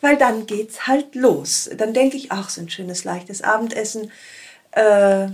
[0.00, 1.70] Weil dann geht's halt los.
[1.76, 4.11] Dann denke ich, ach, so ein schönes, leichtes Abendessen.
[4.72, 5.28] Äh,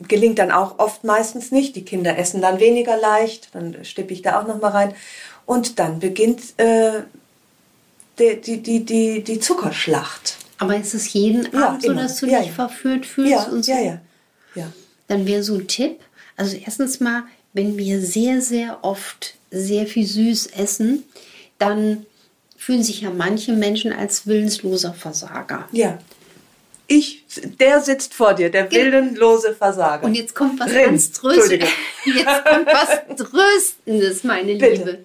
[0.00, 1.76] gelingt dann auch oft meistens nicht.
[1.76, 4.94] Die Kinder essen dann weniger leicht, dann stippe ich da auch noch mal rein.
[5.46, 7.02] Und dann beginnt äh,
[8.18, 10.36] die, die, die, die, die Zuckerschlacht.
[10.58, 12.54] Aber ist es jeden ja, Abend so, dass du ja, dich ja.
[12.54, 13.30] verführt fühlst?
[13.30, 13.72] Ja, und so?
[13.72, 14.00] ja, ja.
[14.54, 14.72] ja.
[15.08, 16.00] Dann wäre so ein Tipp,
[16.36, 21.04] also erstens mal, wenn wir sehr, sehr oft sehr viel süß essen,
[21.58, 22.04] dann
[22.56, 25.68] fühlen sich ja manche Menschen als willensloser Versager.
[25.72, 25.98] Ja
[26.88, 27.24] ich,
[27.58, 30.04] der sitzt vor dir, der willenlose Versager.
[30.04, 30.84] Und jetzt kommt was Rin.
[30.86, 31.68] ganz Tröstendes.
[32.04, 34.74] Jetzt kommt was Tröstendes, meine Bitte.
[34.74, 35.04] Liebe.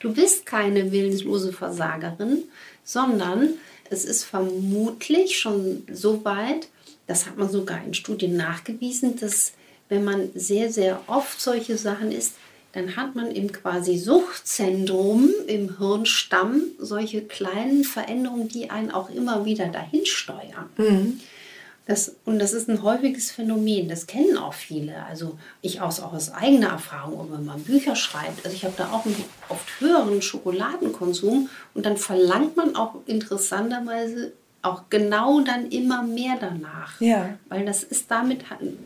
[0.00, 2.44] Du bist keine willenlose Versagerin,
[2.82, 3.50] sondern
[3.90, 6.68] es ist vermutlich schon so weit,
[7.06, 9.52] das hat man sogar in Studien nachgewiesen, dass
[9.88, 12.34] wenn man sehr, sehr oft solche Sachen isst,
[12.72, 19.44] dann hat man im quasi Suchtzentrum im Hirnstamm solche kleinen Veränderungen, die einen auch immer
[19.44, 20.70] wieder dahin steuern.
[20.76, 21.20] Mhm.
[21.86, 25.02] Das, und das ist ein häufiges Phänomen, das kennen auch viele.
[25.06, 28.44] Also ich aus, auch aus eigener Erfahrung, wenn man Bücher schreibt.
[28.44, 29.16] Also ich habe da auch einen
[29.48, 37.00] oft höheren Schokoladenkonsum und dann verlangt man auch interessanterweise auch genau dann immer mehr danach.
[37.00, 37.38] Ja.
[37.48, 38.40] Weil das ist damit,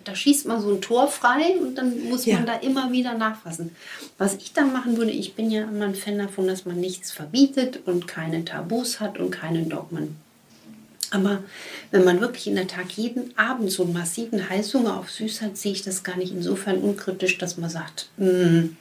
[0.04, 2.36] da schießt man so ein Tor frei und dann muss ja.
[2.36, 3.74] man da immer wieder nachfassen.
[4.16, 7.10] Was ich dann machen würde, ich bin ja immer ein Fan davon, dass man nichts
[7.10, 10.16] verbietet und keine Tabus hat und keine Dogmen.
[11.10, 11.42] Aber
[11.90, 15.56] wenn man wirklich in der Tag jeden Abend so einen massiven Heißhunger auf Süß hat,
[15.56, 18.76] sehe ich das gar nicht insofern unkritisch, dass man sagt, mm,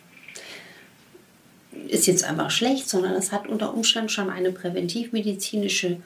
[1.88, 5.98] ist jetzt einfach schlecht, sondern es hat unter Umständen schon eine präventivmedizinische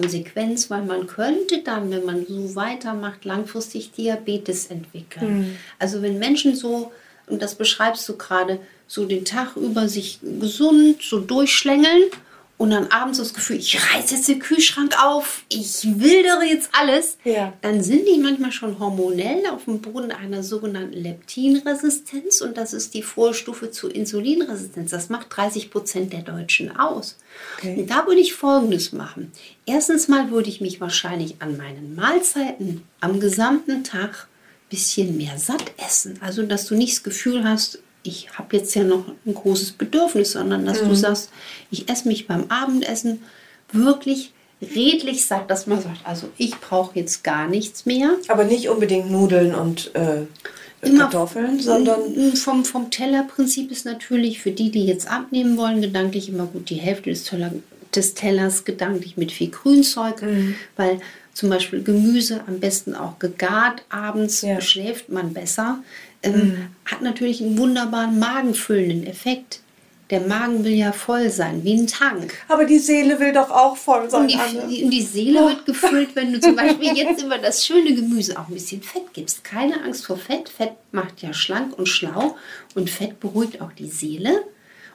[0.00, 5.38] Konsequenz, weil man könnte dann, wenn man so weitermacht, langfristig Diabetes entwickeln.
[5.38, 5.56] Mhm.
[5.78, 6.92] Also wenn Menschen so,
[7.26, 12.04] und das beschreibst du gerade, so den Tag über sich gesund so durchschlängeln
[12.58, 17.16] und dann abends das Gefühl, ich reiße jetzt den Kühlschrank auf, ich wildere jetzt alles,
[17.22, 17.52] ja.
[17.62, 22.94] dann sind die manchmal schon hormonell auf dem Boden einer sogenannten Leptinresistenz und das ist
[22.94, 24.90] die Vorstufe zur Insulinresistenz.
[24.90, 27.16] Das macht 30 Prozent der Deutschen aus.
[27.58, 27.76] Okay.
[27.78, 29.30] Und da würde ich Folgendes machen.
[29.64, 34.26] Erstens mal würde ich mich wahrscheinlich an meinen Mahlzeiten am gesamten Tag
[34.66, 36.18] ein bisschen mehr satt essen.
[36.20, 40.32] Also, dass du nicht das Gefühl hast, ich habe jetzt ja noch ein großes Bedürfnis,
[40.32, 40.88] sondern dass mhm.
[40.88, 41.30] du sagst,
[41.70, 43.22] ich esse mich beim Abendessen
[43.72, 48.10] wirklich redlich satt, dass man sagt, also ich brauche jetzt gar nichts mehr.
[48.28, 50.22] Aber nicht unbedingt Nudeln und äh,
[50.96, 56.46] Kartoffeln, sondern vom, vom Tellerprinzip ist natürlich für die, die jetzt abnehmen wollen, gedanklich immer
[56.46, 57.52] gut die Hälfte des, Teller,
[57.94, 60.54] des Tellers gedanklich mit viel Grünzeug, Mhm.
[60.76, 61.00] weil
[61.34, 64.60] zum Beispiel Gemüse am besten auch gegart abends Ja.
[64.60, 65.78] Schläft man besser,
[66.22, 69.60] ähm, hat natürlich einen wunderbaren magenfüllenden Effekt.
[70.10, 72.32] Der Magen will ja voll sein, wie ein Tank.
[72.48, 74.22] Aber die Seele will doch auch voll sein.
[74.22, 74.28] Und
[74.70, 78.38] die, und die Seele wird gefüllt, wenn du zum Beispiel jetzt über das schöne Gemüse
[78.38, 79.44] auch ein bisschen Fett gibst.
[79.44, 80.48] Keine Angst vor Fett.
[80.48, 82.36] Fett macht ja schlank und schlau
[82.74, 84.44] und Fett beruhigt auch die Seele.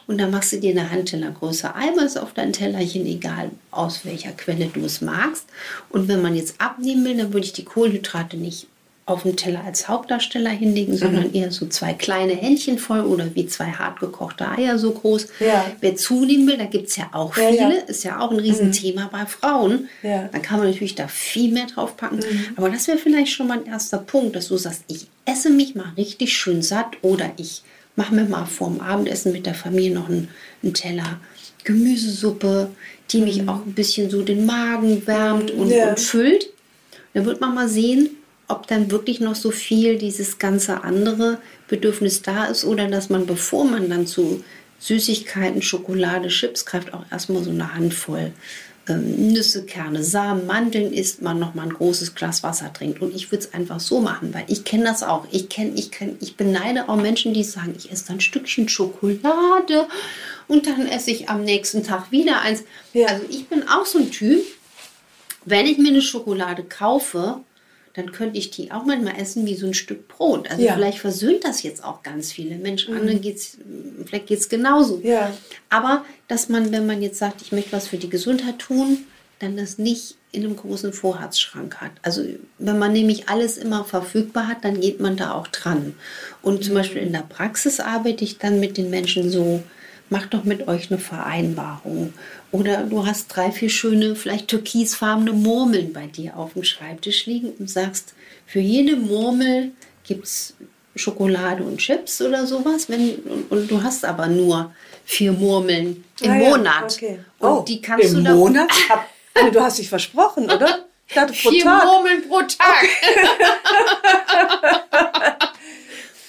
[0.08, 4.66] Und dann machst du dir eine Handtellergröße Eiweiß auf dein Tellerchen, egal aus welcher Quelle
[4.66, 5.46] du es magst.
[5.90, 8.68] Und wenn man jetzt abnehmen will, dann würde ich die Kohlenhydrate nicht
[9.06, 13.46] auf dem Teller als Hauptdarsteller hinlegen, sondern eher so zwei kleine Händchen voll oder wie
[13.48, 15.28] zwei hart gekochte Eier so groß.
[15.42, 15.66] Ja.
[15.82, 17.70] Wer zunehmen will, da gibt es ja auch viele, ja.
[17.70, 19.90] ist ja auch ein Riesenthema bei Frauen.
[20.04, 20.30] Ja.
[20.32, 22.22] Dann kann man natürlich da viel mehr drauf packen.
[22.56, 25.76] Aber das wäre vielleicht schon mal ein erster Punkt, dass du sagst, ich esse mich
[25.76, 27.64] mal richtig schön satt oder ich
[27.98, 30.30] mache mir mal vorm Abendessen mit der Familie noch einen,
[30.64, 31.20] einen Teller
[31.66, 32.70] Gemüsesuppe,
[33.12, 36.50] die mich auch ein bisschen so den Magen wärmt und, und füllt.
[37.14, 38.10] Dann wird man mal sehen,
[38.48, 43.26] ob dann wirklich noch so viel dieses ganze andere Bedürfnis da ist oder dass man,
[43.26, 44.44] bevor man dann zu
[44.80, 48.34] Süßigkeiten, Schokolade, Chips greift, auch erstmal so eine Handvoll
[48.90, 53.02] ähm, Nüsse, Kerne, Samen, Mandeln isst, man noch mal ein großes Glas Wasser trinkt.
[53.02, 55.26] Und ich würde es einfach so machen, weil ich kenne das auch.
[55.32, 58.68] Ich kenne, ich kenne, ich beneide auch Menschen, die sagen, ich esse dann ein Stückchen
[58.68, 59.88] Schokolade
[60.48, 62.64] und dann esse ich am nächsten Tag wieder eins.
[62.94, 63.08] Ja.
[63.08, 64.44] Also ich bin auch so ein Typ,
[65.46, 67.40] wenn ich mir eine Schokolade kaufe,
[67.94, 70.50] dann könnte ich die auch manchmal essen wie so ein Stück Brot.
[70.50, 70.72] Also Ja.
[70.72, 70.76] Mhm.
[70.78, 72.56] vielleicht versöhnt das jetzt auch ganz viele.
[72.56, 73.58] Mensch, Anne geht's,
[74.06, 75.00] vielleicht geht es genauso.
[75.04, 75.32] Ja.
[75.70, 79.06] Aber dass man, wenn man jetzt sagt, ich möchte was für die Gesundheit tun,
[79.40, 81.92] dann das nicht in einem großen Vorratsschrank hat.
[82.02, 82.24] Also
[82.58, 85.96] wenn man nämlich alles immer verfügbar hat, dann geht man da auch dran.
[86.42, 89.62] Und zum Beispiel in der Praxis arbeite ich dann mit den Menschen so,
[90.14, 92.14] macht doch mit euch eine Vereinbarung.
[92.52, 97.50] Oder du hast drei, vier schöne, vielleicht türkisfarbene Murmeln bei dir auf dem Schreibtisch liegen
[97.60, 98.14] und sagst,
[98.46, 99.72] für jede Murmel
[100.04, 100.54] gibt es
[100.96, 102.88] Schokolade und Chips oder sowas.
[102.90, 104.72] Wenn, und, und du hast aber nur
[105.04, 106.94] vier Murmeln im Ah ja, Monat.
[106.94, 107.20] okay.
[107.40, 108.70] Und Oh, die kannst im du dann- Monat?
[108.90, 110.86] Hab, Anne, du hast dich versprochen, oder?
[111.06, 111.84] Ich dachte pro Vier Tag.
[111.84, 112.88] Murmeln pro Tag.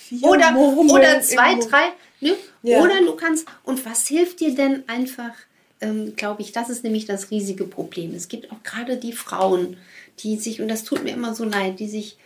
[0.08, 1.92] Vier oder, Murmeln oder zwei, drei.
[2.24, 2.34] Ne?
[2.62, 2.82] Ja.
[2.82, 3.46] Oder du kannst.
[3.64, 5.34] Und was hilft dir denn einfach,
[5.82, 8.14] ähm, glaube ich, das ist nämlich das riesige Problem.
[8.14, 9.76] Es gibt auch gerade die Frauen,
[10.20, 12.16] die sich, und das tut mir immer so leid, die sich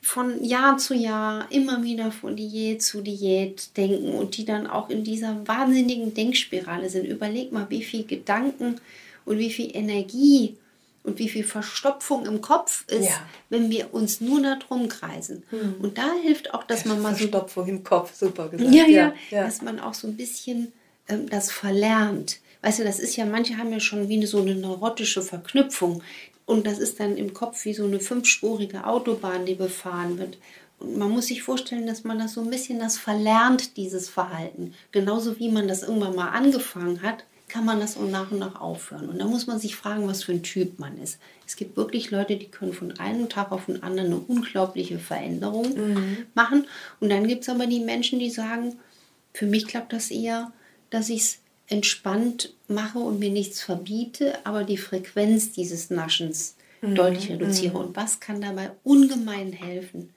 [0.00, 4.90] von Jahr zu Jahr immer wieder von Diät zu Diät denken und die dann auch
[4.90, 7.06] in dieser wahnsinnigen Denkspirale sind.
[7.06, 8.76] Überleg mal, wie viel Gedanken
[9.24, 10.56] und wie viel Energie
[11.06, 13.22] und wie viel Verstopfung im Kopf ist, Ja.
[13.48, 15.44] wenn wir uns nur darum kreisen.
[15.80, 18.74] Und da hilft auch, dass man mal so Verstopfung im Kopf, super gesagt.
[18.74, 19.44] ja, ja, ja.
[19.44, 20.72] dass man auch so ein bisschen
[21.08, 22.40] ähm, das verlernt.
[22.62, 26.02] Weißt du, das ist ja, manche haben ja schon wie eine, so eine neurotische Verknüpfung.
[26.44, 30.38] Und das ist dann im Kopf wie so eine fünfspurige Autobahn, die befahren wird.
[30.78, 34.74] Und man muss sich vorstellen, dass man das so ein bisschen das verlernt, dieses Verhalten.
[34.92, 38.60] Genauso wie man das irgendwann mal angefangen hat, kann man das auch nach und nach
[38.60, 39.08] aufhören.
[39.08, 41.18] Und da muss man sich fragen, was für ein Typ man ist.
[41.46, 45.76] Es gibt wirklich Leute, die können von einem Tag auf den anderen eine unglaubliche Veränderung
[46.34, 46.66] machen.
[47.00, 48.76] Und dann gibt es aber die Menschen, die sagen,
[49.32, 50.52] für mich klappt das eher,
[50.90, 57.30] dass ich es entspannt mache und mir nichts verbiete, aber die Frequenz dieses Naschens deutlich
[57.30, 57.78] reduziere.
[57.78, 60.10] Und was kann dabei ungemein helfen?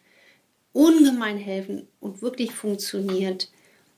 [0.73, 3.49] Ungemein helfen und wirklich funktioniert,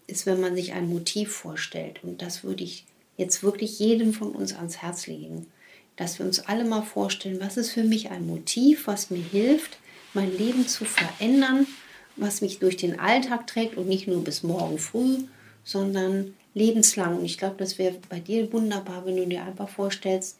[0.07, 2.03] ist, wenn man sich ein Motiv vorstellt.
[2.03, 2.85] Und das würde ich
[3.17, 5.47] jetzt wirklich jedem von uns ans Herz legen,
[5.95, 9.77] dass wir uns alle mal vorstellen, was ist für mich ein Motiv, was mir hilft,
[10.13, 11.67] mein Leben zu verändern,
[12.15, 15.17] was mich durch den Alltag trägt und nicht nur bis morgen früh,
[15.63, 17.17] sondern lebenslang.
[17.19, 20.37] Und ich glaube, das wäre bei dir wunderbar, wenn du dir einfach vorstellst,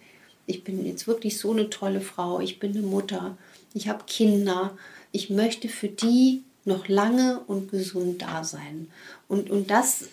[0.48, 3.38] ich bin jetzt wirklich so eine tolle Frau, ich bin eine Mutter,
[3.74, 4.78] ich habe Kinder,
[5.12, 8.92] ich möchte für die noch lange und gesund da sein.
[9.28, 10.06] Und, und das,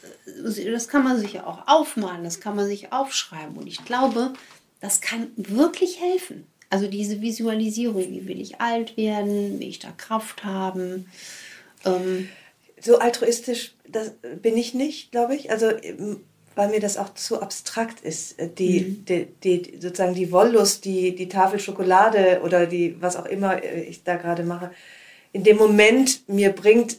[0.44, 3.56] das kann man sich ja auch aufmalen, das kann man sich aufschreiben.
[3.56, 4.32] Und ich glaube,
[4.80, 6.46] das kann wirklich helfen.
[6.70, 11.06] Also diese Visualisierung, wie will ich alt werden, will ich da Kraft haben.
[11.84, 12.28] Ähm,
[12.80, 13.74] so altruistisch
[14.42, 15.50] bin ich nicht, glaube ich.
[15.50, 16.20] Also ähm,
[16.54, 18.38] weil mir das auch zu abstrakt ist.
[18.38, 19.04] Äh, Die, Mhm.
[19.04, 23.82] die, die, sozusagen die Wollust, die, die Tafel Schokolade oder die, was auch immer äh,
[23.82, 24.72] ich da gerade mache,
[25.38, 26.96] in dem Moment mir bringt,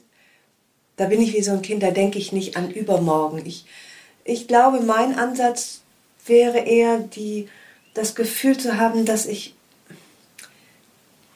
[0.96, 3.46] da bin ich wie so ein Kind, da denke ich nicht an übermorgen.
[3.46, 3.66] Ich,
[4.24, 5.82] ich glaube, mein Ansatz
[6.26, 7.50] wäre eher die,
[7.94, 9.56] das Gefühl zu haben, dass ich,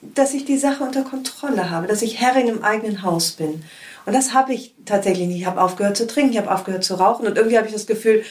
[0.01, 3.65] dass ich die Sache unter Kontrolle habe, dass ich Herrin im eigenen Haus bin.
[4.05, 5.41] Und das habe ich tatsächlich nicht.
[5.41, 7.87] Ich habe aufgehört zu trinken, ich habe aufgehört zu rauchen und irgendwie habe ich das
[7.87, 8.23] Gefühl,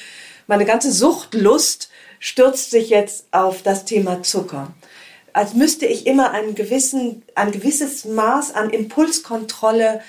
[0.46, 4.72] meine ganze Suchtlust stürzt sich jetzt auf das Thema Zucker.
[5.32, 10.00] Als müsste ich immer einen gewissen, ein gewisses Maß an Impulskontrolle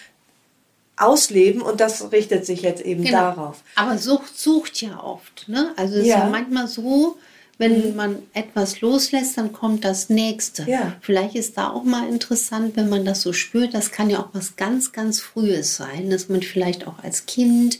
[0.95, 3.17] ausleben und das richtet sich jetzt eben Genau.
[3.17, 3.63] darauf.
[3.75, 5.47] Aber Sucht sucht ja oft.
[5.47, 5.71] Ne?
[5.75, 6.19] Also es ist Ja.
[6.19, 7.17] ja manchmal so,
[7.57, 10.69] wenn man etwas loslässt, dann kommt das nächste.
[10.69, 10.93] Ja.
[11.01, 13.73] Vielleicht ist da auch mal interessant, wenn man das so spürt.
[13.73, 17.79] Das kann ja auch was ganz, ganz Frühes sein, dass man vielleicht auch als Kind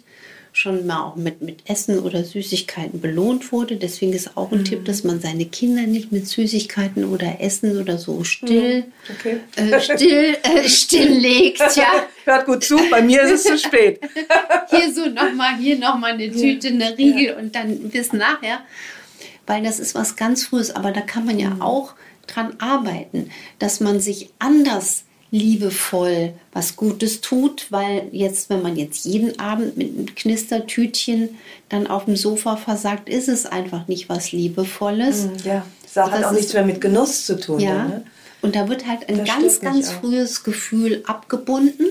[0.53, 3.75] schon mal auch mit, mit Essen oder Süßigkeiten belohnt wurde.
[3.75, 7.97] Deswegen ist auch ein Tipp, dass man seine Kinder nicht mit Süßigkeiten oder Essen oder
[7.97, 9.37] so still, Okay.
[9.55, 11.61] äh, still, äh, stilllegt.
[11.75, 12.05] Ja.
[12.25, 13.99] Hört gut zu, bei mir ist es zu spät.
[14.69, 18.59] hier so nochmal, hier nochmal eine Tüte, eine Riegel und dann bis nachher.
[19.47, 21.95] Weil das ist was ganz Frühes, aber da kann man ja auch
[22.27, 29.03] dran arbeiten, dass man sich anders liebevoll was Gutes tut, weil jetzt, wenn man jetzt
[29.05, 31.29] jeden Abend mit einem Knistertütchen
[31.69, 35.27] dann auf dem Sofa versagt, ist es einfach nicht was Liebevolles.
[35.43, 37.59] Ja, das hat Das auch nichts mehr mit Genuss zu tun.
[37.59, 37.73] Ja.
[37.75, 38.05] dann, Ne?
[38.43, 40.01] Und da wird halt ein Das ganz, ganz auch.
[40.01, 41.87] frühes Gefühl abgebunden.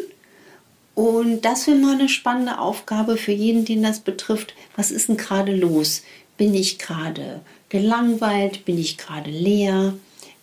[0.95, 4.55] Und das wäre mal eine spannende Aufgabe für jeden, den das betrifft.
[4.77, 6.03] Was ist denn gerade los?
[6.37, 8.65] Bin ich gerade gelangweilt?
[8.67, 9.95] Bin ich gerade leer?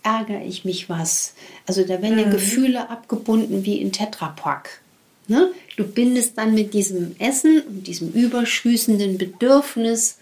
[0.10, 1.34] Ärgere ich mich was?
[1.68, 2.20] Also da werden Mhm.
[2.24, 4.82] ja Gefühle abgebunden wie in Tetrapack.
[5.28, 5.52] Ne?
[5.78, 10.18] Du bindest dann mit diesem Essen und diesem überschüssenden Bedürfnis,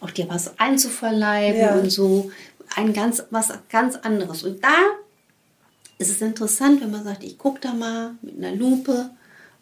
[0.00, 1.74] auch dir was einzuverleiben Ja.
[1.76, 2.30] und so
[2.74, 4.42] ein ganz was ganz anderes.
[4.42, 4.74] Und da
[5.98, 9.10] ist es interessant, wenn man sagt, ich gucke da mal mit einer Lupe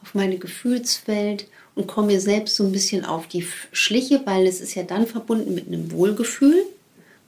[0.03, 4.61] auf meine Gefühlswelt und komme mir selbst so ein bisschen auf die Schliche, weil es
[4.63, 6.63] ist ja dann verbunden mit einem Wohlgefühl,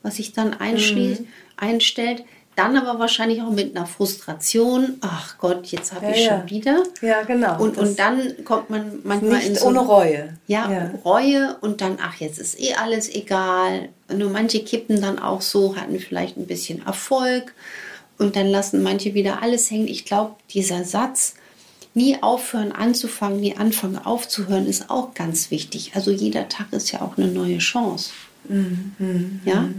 [0.01, 1.27] was sich dann einschließt, Mhm.
[1.57, 2.23] einstellt.
[2.59, 4.97] Dann aber wahrscheinlich auch mit einer Frustration.
[5.01, 6.39] Ach Gott, jetzt habe Ja, ich ja.
[6.39, 6.83] schon wieder.
[7.01, 7.61] Ja, genau.
[7.61, 10.37] Und, und dann kommt man manchmal in nicht so ohne Reue.
[10.47, 10.91] ja, Ja.
[11.05, 13.89] Reue und dann, ach, jetzt ist eh alles egal.
[14.13, 17.53] Nur manche kippen dann auch so, hatten vielleicht ein bisschen Erfolg
[18.17, 19.87] und dann lassen manche wieder alles hängen.
[19.87, 21.35] Ich glaube, dieser Satz,
[21.93, 25.91] nie aufhören anzufangen, nie anfangen aufzuhören, ist auch ganz wichtig.
[25.95, 28.11] Also jeder Tag ist ja auch eine neue Chance.
[29.45, 29.69] Ja,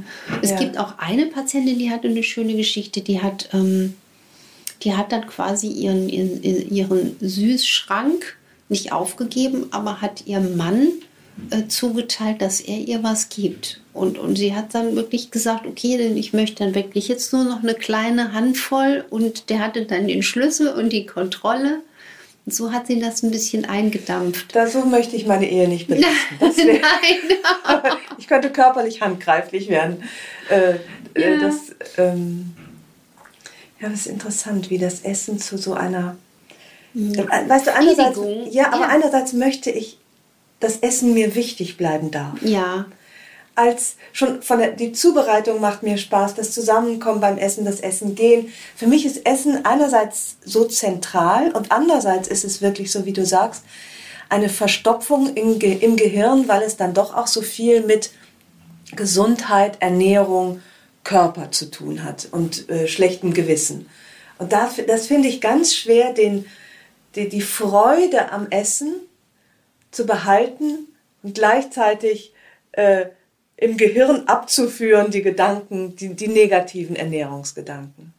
[0.43, 0.59] es Ja.
[0.59, 3.95] gibt auch eine Patientin, die hatte eine schöne Geschichte, die hat, ähm,
[4.83, 8.37] die hat dann quasi ihren, ihren, ihren Süßschrank
[8.69, 10.89] nicht aufgegeben, aber hat ihrem Mann
[11.51, 13.81] äh, zugeteilt, dass er ihr was gibt.
[13.93, 17.45] Und, und sie hat dann wirklich gesagt, okay, denn ich möchte dann wirklich jetzt nur
[17.45, 21.81] noch eine kleine Handvoll und der hatte dann den Schlüssel und die Kontrolle.
[22.51, 24.55] So hat sie das ein bisschen eingedampft.
[24.55, 26.39] Da, so möchte ich meine Ehe nicht belasten.
[26.41, 27.93] Wär, Nein.
[28.19, 30.03] ich könnte körperlich handgreiflich werden.
[30.51, 30.75] Äh,
[31.15, 31.41] äh, Ja.
[31.41, 31.55] das,
[31.99, 32.55] ähm,
[33.81, 36.17] ja, das ist interessant, wie das Essen zu so einer.
[36.95, 38.19] Äh, Weißt du, einerseits,
[38.51, 38.89] ja, aber Ja.
[38.89, 39.99] einerseits möchte ich,
[40.59, 42.41] dass Essen mir wichtig bleiben darf.
[42.43, 42.87] Ja,
[43.55, 48.15] als schon von der die Zubereitung macht mir Spaß, das Zusammenkommen beim Essen, das Essen
[48.15, 48.53] gehen.
[48.77, 53.27] Für mich ist Essen einerseits so zentral und andererseits ist es wirklich so, wie du
[53.27, 53.65] sagst,
[54.29, 58.11] eine Verstopfung im, Ge im Gehirn, weil es dann doch auch so viel mit
[58.95, 60.61] Gesundheit, Ernährung,
[61.05, 63.89] Körper zu tun hat und äh, schlechtem Gewissen.
[64.39, 66.47] Und das, das finde ich ganz schwer, den,
[67.15, 68.95] die, die Freude am Essen
[69.91, 70.87] zu behalten
[71.23, 72.33] und gleichzeitig
[72.73, 73.07] äh,
[73.61, 78.15] im Gehirn abzuführen, die Gedanken, die, die negativen Ernährungsgedanken.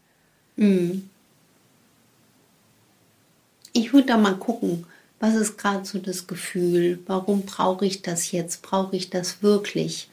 [3.73, 4.85] Ich würde da mal gucken,
[5.19, 6.99] was ist gerade so das Gefühl?
[7.07, 8.61] Warum brauche ich das jetzt?
[8.61, 10.09] Brauche ich das wirklich?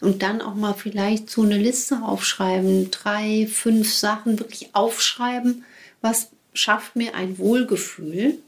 [0.00, 5.64] Und dann auch mal vielleicht so eine Liste aufschreiben, drei, fünf Sachen wirklich aufschreiben,
[6.00, 8.38] was schafft mir ein Wohlgefühl?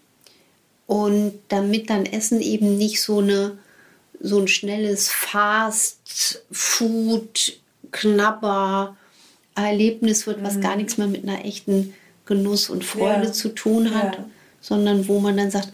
[0.86, 3.58] Und damit dann Essen eben nicht so eine
[4.24, 7.54] so ein schnelles Fast Food
[7.90, 8.96] Knabber
[9.54, 11.92] Erlebnis wird, was gar nichts mehr mit einer echten
[12.24, 13.32] Genuss und Freude Ja.
[13.32, 14.24] zu tun hat, Ja.
[14.60, 15.68] sondern wo man dann sagt,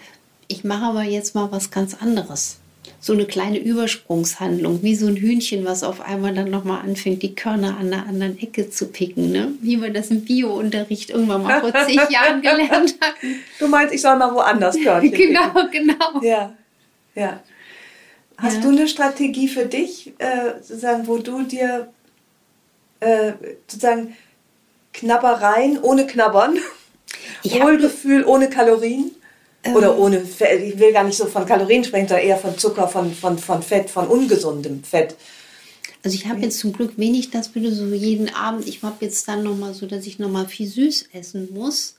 [0.48, 2.56] ich mache aber jetzt mal was ganz anderes.
[3.00, 7.34] So eine kleine Übersprungshandlung, wie so ein Hühnchen, was auf einmal dann nochmal anfängt, die
[7.34, 9.52] Körner an einer anderen Ecke zu picken, ne?
[9.60, 13.36] wie wir das im Bio-Unterricht irgendwann mal vor zig Jahren gelernt hatten.
[13.60, 15.70] Du meinst, ich soll mal woanders Körnchen genau, picken.
[15.88, 16.20] genau.
[16.22, 16.52] Ja,
[17.14, 17.40] ja.
[18.38, 18.60] Hast Ja.
[18.62, 21.88] du eine Strategie für dich, äh, sozusagen, wo du dir
[23.00, 23.32] äh,
[23.68, 24.16] sozusagen
[24.92, 26.56] Knabbereien ohne Knabbern,
[27.42, 29.10] Ich Wohlgefühl ohne Kalorien?
[29.74, 32.88] Oder ohne Fett, ich will gar nicht so von Kalorien sprechen, sondern eher von Zucker,
[32.88, 35.16] von, von, von Fett, von ungesundem Fett.
[36.04, 38.66] Also ich habe jetzt zum Glück wenig das bitte so jeden Abend.
[38.68, 41.96] Ich habe jetzt dann nochmal so, dass ich nochmal viel süß essen muss.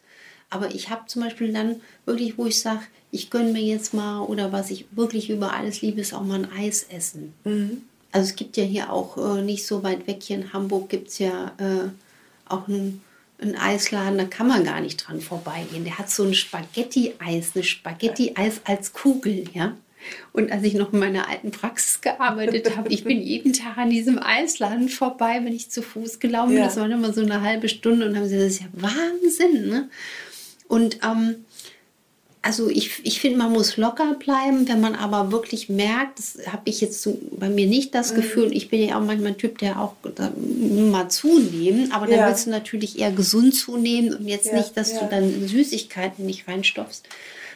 [0.49, 2.81] Aber ich habe zum Beispiel dann wirklich, wo ich sage,
[3.11, 6.43] ich gönne mir jetzt mal oder was ich wirklich über alles liebe, ist auch mal
[6.43, 7.33] ein Eis essen.
[7.43, 7.83] Mhm.
[8.11, 11.09] Also es gibt ja hier auch äh, nicht so weit weg, hier in Hamburg gibt
[11.09, 11.89] es ja äh,
[12.47, 13.01] auch einen,
[13.39, 15.83] einen Eisladen, da kann man gar nicht dran vorbeigehen.
[15.83, 19.75] Der hat so ein Spaghetti-Eis, eine Spaghetti-Eis als Kugel, ja.
[20.31, 23.89] Und als ich noch in meiner alten Praxis gearbeitet habe, ich bin jeden Tag an
[23.89, 26.59] diesem Eisladen vorbei, wenn ich zu Fuß gelaufen bin.
[26.59, 26.65] Ja.
[26.65, 29.67] Das war immer so eine halbe Stunde und haben gesagt, das ist ja Wahnsinn.
[29.67, 29.89] Ne?
[30.70, 31.43] Und ähm,
[32.41, 36.61] also ich, ich finde, man muss locker bleiben, wenn man aber wirklich merkt, das habe
[36.70, 37.97] ich jetzt so, bei mir nicht Mhm.
[37.97, 42.07] das Gefühl, ich bin ja auch manchmal ein Typ, der auch da, mal zunehmen, aber
[42.07, 42.28] dann Ja.
[42.28, 44.99] willst du natürlich eher gesund zunehmen und jetzt Ja, nicht, dass ja.
[44.99, 47.01] du dann Süßigkeiten nicht reinstopfst.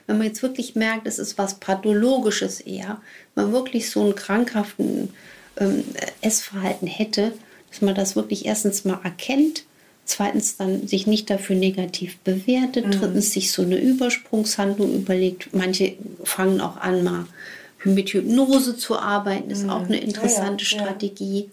[0.05, 2.99] Wenn man jetzt wirklich merkt, es ist was Pathologisches eher,
[3.35, 5.13] man wirklich so einen krankhaften
[5.57, 5.85] ähm,
[6.19, 7.31] Essverhalten hätte,
[7.69, 9.63] dass man das wirklich erstens mal erkennt,
[10.05, 15.53] zweitens dann sich nicht dafür negativ bewertet, drittens sich so eine Übersprungshandlung überlegt.
[15.53, 17.25] Manche fangen auch an, mal
[17.85, 20.69] mit Hypnose zu arbeiten, ist auch eine interessante ja.
[20.69, 21.49] Strategie.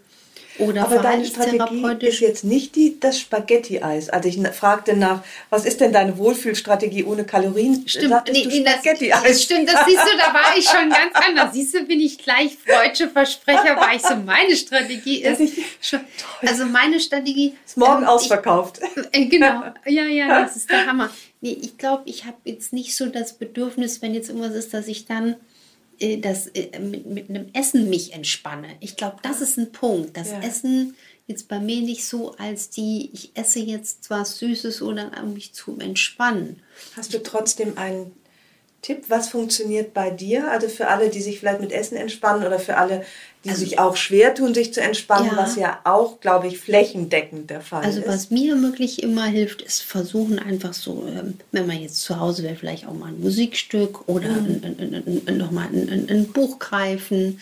[0.60, 4.10] Oder Aber deine Strategie ist jetzt nicht die, das Spaghetti-Eis.
[4.10, 7.86] Also ich fragte nach, was ist denn deine Wohlfühlstrategie ohne Kalorien?
[7.86, 9.42] Stimmt, Sagtest nee, du nee, das, Spaghetti-Eis.
[9.42, 11.54] stimmt, das siehst du, da war ich schon ganz anders.
[11.54, 16.00] Siehst du, bin ich gleich freudsche Versprecher, war ich so, meine Strategie ist, schon,
[16.42, 18.80] also meine Strategie Ist morgen ähm, ausverkauft.
[18.80, 21.10] Ich, äh, genau, ja, ja, das ist der Hammer.
[21.40, 24.88] Nee, ich glaube, ich habe jetzt nicht so das Bedürfnis, wenn jetzt irgendwas ist, dass
[24.88, 25.36] ich dann
[26.00, 28.68] das, äh, mit, mit einem Essen mich entspanne.
[28.80, 30.16] Ich glaube, das ist ein Punkt.
[30.16, 30.40] Das Ja.
[30.40, 30.96] Essen
[31.26, 35.52] jetzt bei mir nicht so als die, ich esse jetzt was Süßes oder um mich
[35.52, 36.60] zu entspannen.
[36.96, 38.12] Hast du trotzdem einen
[38.82, 40.50] Tipp, was funktioniert bei dir?
[40.50, 43.04] Also für alle, die sich vielleicht mit Essen entspannen oder für alle,
[43.44, 45.42] die sich auch schwer tun, sich zu entspannen, Also Ja.
[45.42, 48.08] was ja auch, glaube ich, flächendeckend der Fall Also ist.
[48.08, 52.42] was mir wirklich immer hilft, ist versuchen einfach so, ähm, wenn man jetzt zu Hause
[52.42, 57.40] wäre, vielleicht auch mal ein Musikstück oder ein, nochmal ein, ein, ein Buch greifen,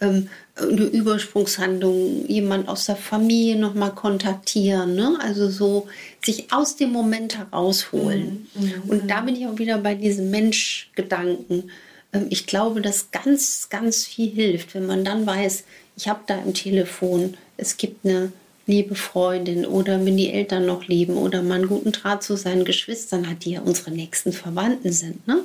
[0.00, 5.18] ähm, eine Übersprungshandlung, jemand aus der Familie nochmal kontaktieren, ne?
[5.20, 5.88] also so
[6.24, 8.46] sich aus dem Moment herausholen.
[8.86, 11.70] Und da bin ich auch wieder bei diesem Menschgedanken.
[12.12, 15.64] Ähm, Ich glaube, dass ganz, ganz viel hilft, wenn man dann weiß,
[15.96, 18.32] ich habe da im Telefon, es gibt eine
[18.66, 22.64] liebe Freundin oder wenn die Eltern noch leben oder man einen guten Draht zu seinen
[22.64, 25.40] Geschwistern hat, die ja unsere nächsten Verwandten sind, ne?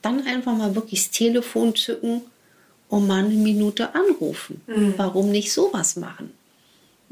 [0.00, 2.22] dann einfach mal wirklich das Telefon zücken
[2.88, 4.62] und mal eine Minute anrufen.
[4.96, 6.30] Warum nicht sowas machen?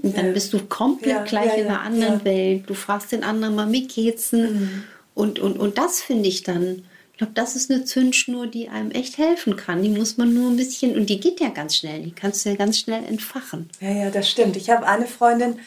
[0.07, 0.32] Und dann Ja.
[0.32, 2.24] bist du komplett Ja, gleich ja, in einer ja, anderen ja.
[2.24, 2.62] Welt.
[2.66, 4.84] Du fragst den anderen mal, wie geht's denn?
[5.14, 8.90] Und, und, und das finde ich dann, ich glaube, das ist eine Zündschnur, die einem
[8.90, 9.82] echt helfen kann.
[9.82, 12.50] Die muss man nur ein bisschen, und die geht ja ganz schnell, die kannst du
[12.50, 13.70] ja ganz schnell entfachen.
[13.80, 14.57] ja, ja, das stimmt.
[14.57, 15.59] Ich habe eine Freundin,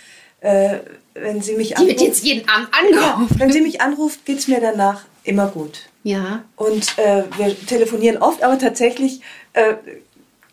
[0.42, 0.78] äh,
[1.16, 3.40] wenn sie mich Die wird jetzt jeden Abend angerufen.
[3.40, 5.80] wenn sie mich anruft, geht es mir danach immer gut.
[6.04, 9.20] Ja, Und äh, wir telefonieren oft, aber tatsächlich
[9.54, 9.74] äh,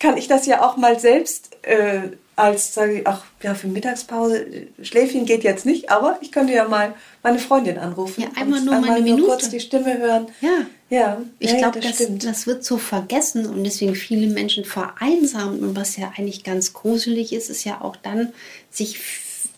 [0.01, 2.01] kann ich das ja auch mal selbst äh,
[2.37, 4.47] als, sage ich, ach ja, für Mittagspause,
[4.83, 8.21] Schläfchen geht jetzt nicht, aber ich könnte ja mal meine Freundin anrufen.
[8.21, 9.23] Ja, einmal nur mal eine nur Minute.
[9.23, 10.27] kurz die Stimme hören.
[10.43, 10.67] Ja.
[10.89, 12.25] Ja, Ich ja, ja, glaube, das das, stimmt.
[12.25, 15.61] das wird so vergessen und deswegen viele Menschen vereinsamen.
[15.61, 18.33] Und was ja eigentlich ganz gruselig ist, ist ja auch dann,
[18.71, 19.01] sich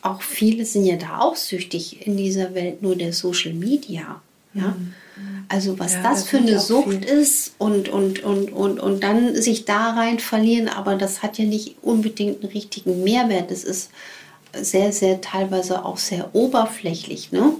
[0.00, 4.22] auch viele sind ja da auch süchtig in dieser Welt nur der Social Media.
[4.54, 4.74] Ja.
[5.48, 5.94] Also was.
[5.94, 7.04] Ja, das da für eine Sucht viel.
[7.04, 11.44] ist und, und, und, und, und dann sich da rein verlieren, aber das hat ja
[11.46, 13.50] nicht unbedingt einen richtigen Mehrwert.
[13.50, 13.90] Das ist
[14.52, 17.32] sehr, sehr teilweise auch sehr oberflächlich.
[17.32, 17.52] Ne?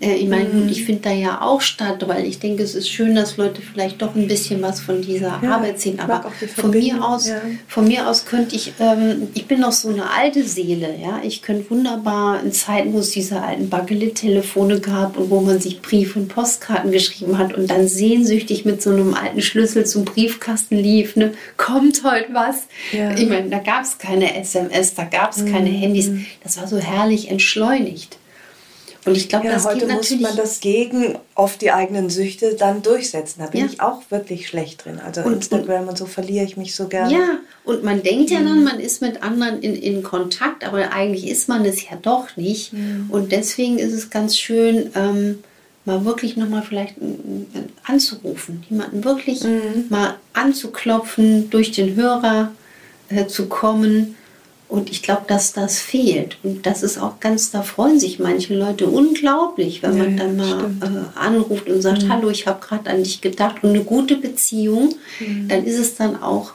[0.00, 0.62] Äh, Ich meine, Mhm.
[0.62, 3.60] gut, ich finde da ja auch statt, weil ich denke, es ist schön, dass Leute
[3.62, 6.00] vielleicht doch ein bisschen was von dieser Ja, Arbeit sehen.
[6.00, 7.40] Aber von mir aus, ja.
[7.68, 11.20] von mir aus könnte ich, ähm, ich bin noch so eine alte Seele, ja.
[11.22, 15.82] Ich könnte wunderbar in Zeiten, wo es diese alten Bakelit-Telefone gab und wo man sich
[15.82, 20.76] Briefe und Postkarten geschrieben hat und dann sehnsüchtig mit so einem alten Schlüssel zum Briefkasten
[20.76, 22.66] lief, ne, kommt heute was.
[22.92, 23.14] Ja.
[23.16, 26.10] Ich meine, da gab es keine SMS, da gab es keine Handys.
[26.42, 28.16] Das war so herrlich entschleunigt.
[29.06, 32.82] Und ich glaube, Ja, das heute muss man das gegen oft die eigenen Süchte dann
[32.82, 33.40] durchsetzen.
[33.40, 33.66] Da bin Ja.
[33.66, 35.00] ich auch wirklich schlecht drin.
[35.04, 37.10] Also Und- Instagram und so verliere ich mich so gerne.
[37.12, 37.28] Ja,
[37.64, 38.44] und man denkt ja Mhm.
[38.44, 42.36] dann, man ist mit anderen in, in Kontakt, aber eigentlich ist man es ja doch
[42.36, 42.74] nicht.
[42.74, 43.06] Mhm.
[43.08, 45.38] Und deswegen ist es ganz schön, ähm,
[45.86, 46.96] mal wirklich nochmal vielleicht
[47.84, 49.86] anzurufen, jemanden wirklich Mhm.
[49.88, 52.52] mal anzuklopfen, durch den Hörer
[53.08, 54.14] äh, zu kommen.
[54.70, 56.38] Und ich glaube, dass das fehlt.
[56.44, 60.36] Und das ist auch ganz, da freuen sich manche Leute unglaublich, wenn Ja, man dann
[60.36, 60.68] mal.
[60.68, 60.82] Mhm.
[60.82, 63.56] äh, anruft und sagt, hallo, ich habe gerade an dich gedacht.
[63.62, 65.48] Und eine gute Beziehung, Mhm.
[65.48, 66.52] dann ist es dann auch,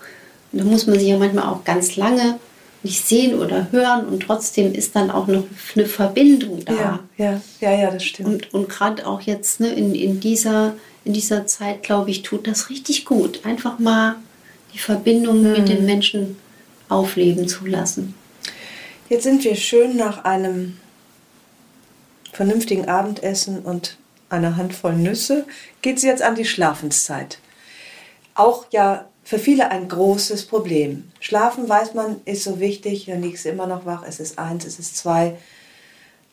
[0.53, 2.39] da muss man sich ja manchmal auch ganz lange
[2.83, 5.43] nicht sehen oder hören und trotzdem ist dann auch noch
[5.75, 6.73] eine Verbindung da.
[6.73, 8.29] Ja, ja, ja, ja das stimmt.
[8.29, 12.47] Und, und gerade auch jetzt ne, in, in, dieser, in dieser Zeit, glaube ich, tut
[12.47, 13.41] das richtig gut.
[13.43, 14.15] Einfach mal
[14.73, 15.51] die Verbindung mhm.
[15.51, 16.37] mit den Menschen
[16.89, 18.15] aufleben zu lassen.
[19.09, 20.77] Jetzt sind wir schön nach einem
[22.31, 23.97] vernünftigen Abendessen und
[24.29, 25.45] einer Handvoll Nüsse,
[25.81, 27.39] geht es jetzt an die Schlafenszeit.
[28.33, 31.11] Auch ja für viele ein großes Problem.
[31.19, 33.05] Schlafen, weiß man, ist so wichtig.
[33.07, 34.03] Dann liegst du immer noch wach.
[34.07, 35.35] Es ist eins, es ist zwei.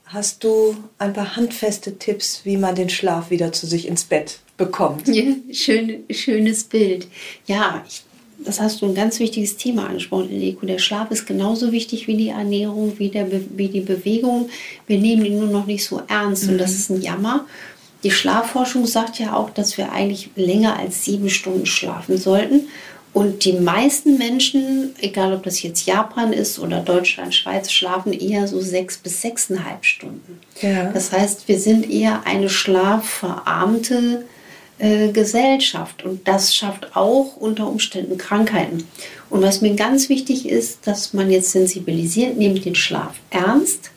[0.04, 4.40] Hast du ein paar handfeste Tipps, wie man den Schlaf wieder zu sich ins Bett
[4.58, 5.08] bekommt?
[5.08, 7.08] Ja, schön, schönes Bild.
[7.46, 8.04] Ja, ich,
[8.44, 10.66] das hast du ein ganz wichtiges Thema angesprochen, Eleko.
[10.66, 13.26] Der Schlaf ist genauso wichtig wie die Ernährung, wie, der,
[13.56, 14.48] wie die Bewegung.
[14.86, 16.52] Wir nehmen ihn nur noch nicht so ernst mhm.
[16.52, 17.46] und das ist ein Jammer.
[18.04, 22.68] Die Schlafforschung sagt ja auch, dass wir eigentlich länger als sieben Stunden schlafen sollten.
[23.12, 28.48] Und die meisten Menschen, egal ob das jetzt Japan ist oder Deutschland, Schweiz, schlafen eher
[28.48, 30.38] so sechs bis sechseinhalb Stunden.
[30.62, 30.90] Ja.
[30.92, 34.24] Das heißt, wir sind eher eine schlafverarmte
[34.82, 38.84] äh, Gesellschaft und das schafft auch unter Umständen Krankheiten.
[39.30, 43.92] Und was mir ganz wichtig ist, dass man jetzt sensibilisiert, nehmt den Schlaf ernst.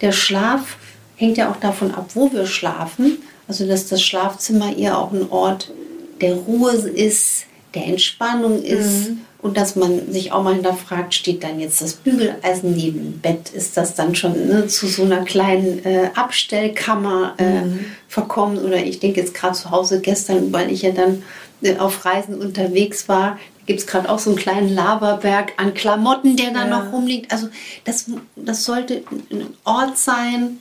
[0.00, 0.76] Der Schlaf
[1.16, 3.18] hängt ja auch davon ab, wo wir schlafen.
[3.48, 5.72] Also dass das Schlafzimmer eher auch ein Ort
[6.20, 9.20] der Ruhe ist, der Entspannung ist mhm.
[9.42, 13.50] Und dass man sich auch mal hinterfragt, steht dann jetzt das Bügeleisen neben dem Bett?
[13.50, 17.84] Ist das dann schon ne, zu so einer kleinen äh, Abstellkammer äh, mhm.
[18.06, 18.58] verkommen?
[18.58, 21.24] Oder ich denke jetzt gerade zu Hause gestern, weil ich ja dann
[21.60, 23.36] äh, auf Reisen unterwegs war,
[23.66, 26.68] gibt es gerade auch so einen kleinen Laberberg an Klamotten, der da ja.
[26.68, 27.32] noch rumliegt.
[27.32, 27.48] Also
[27.84, 30.58] das, das sollte ein Ort sein,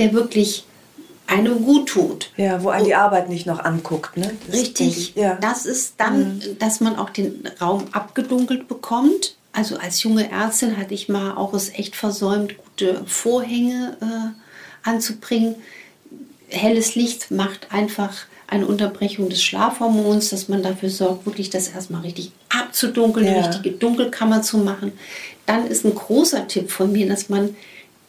[0.00, 0.64] der wirklich
[1.26, 2.30] einem gut tut.
[2.36, 4.16] Ja, wo einen die Arbeit nicht noch anguckt.
[4.16, 4.30] Ne?
[4.46, 4.98] Das Richtig.
[4.98, 5.36] Ich, ja.
[5.40, 6.58] Das ist dann, mhm.
[6.58, 9.36] dass man auch den Raum abgedunkelt bekommt.
[9.52, 15.56] Also als junge Ärztin hatte ich mal auch es echt versäumt, gute Vorhänge äh, anzubringen.
[16.48, 22.02] Helles Licht macht einfach eine Unterbrechung des Schlafhormons, dass man dafür sorgt, wirklich das erstmal
[22.02, 23.32] richtig abzudunkeln, ja.
[23.32, 24.92] eine richtige Dunkelkammer zu machen.
[25.46, 27.56] Dann ist ein großer Tipp von mir, dass man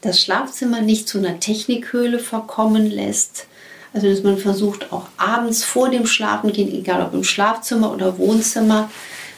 [0.02, 3.48] das Schlafzimmer nicht zu einer Technikhöhle verkommen lässt.
[3.94, 8.92] Also dass man versucht auch abends vor dem Schlafengehen, egal ob im Schlafzimmer oder Wohnzimmer,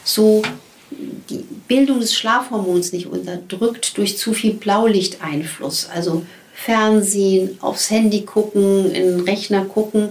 [0.04, 0.42] so
[0.90, 5.88] die Bildung des Schlafhormons nicht unterdrückt durch zu viel Blaulichteinfluss.
[5.88, 10.10] Also Fernsehen, aufs Handy gucken, in den Rechner gucken.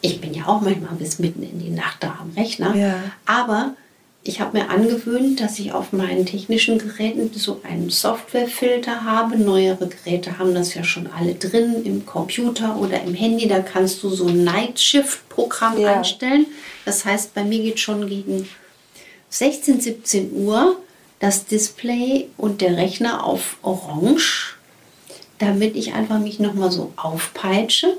[0.00, 2.76] Ich bin ja auch manchmal bis mitten in die Nacht da am Rechner.
[2.76, 2.94] Ja.
[3.26, 3.74] Aber
[4.28, 9.38] ich habe mir angewöhnt, dass ich auf meinen technischen Geräten so einen Softwarefilter habe.
[9.38, 13.48] Neuere Geräte haben das ja schon alle drin im Computer oder im Handy.
[13.48, 15.96] Da kannst du so ein Night Shift Programm ja.
[15.96, 16.44] einstellen.
[16.84, 18.46] Das heißt, bei mir geht schon gegen
[19.30, 20.76] 16, 17 Uhr
[21.20, 24.56] das Display und der Rechner auf Orange,
[25.38, 27.96] damit ich einfach mich noch mal so aufpeitsche.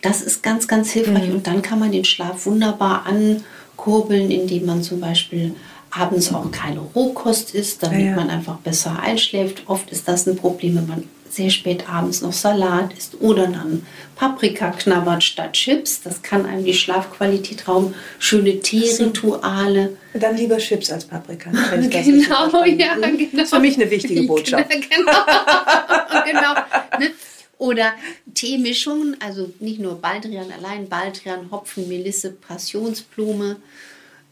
[0.00, 1.34] Das ist ganz, ganz hilfreich mhm.
[1.34, 3.44] und dann kann man den Schlaf wunderbar an
[3.80, 5.54] kurbeln, indem man zum Beispiel
[5.90, 8.16] abends auch keine Rohkost isst, damit ja, ja.
[8.16, 9.64] man einfach besser einschläft.
[9.66, 13.86] Oft ist das ein Problem, wenn man sehr spät abends noch Salat isst oder dann
[14.16, 16.02] Paprika knabbert statt Chips.
[16.02, 17.94] Das kann einem die Schlafqualität rauben.
[18.18, 19.96] Schöne Teerituale.
[20.12, 21.50] Dann lieber Chips als Paprika.
[21.50, 23.28] genau, ja, genau.
[23.32, 24.68] Das ist für mich eine wichtige Botschaft.
[24.68, 24.84] genau.
[26.24, 26.54] genau.
[26.98, 27.12] Ne?
[27.60, 27.92] Oder
[28.32, 33.56] Teemischungen, also nicht nur Baldrian allein, Baldrian, Hopfen, Melisse, Passionsblume.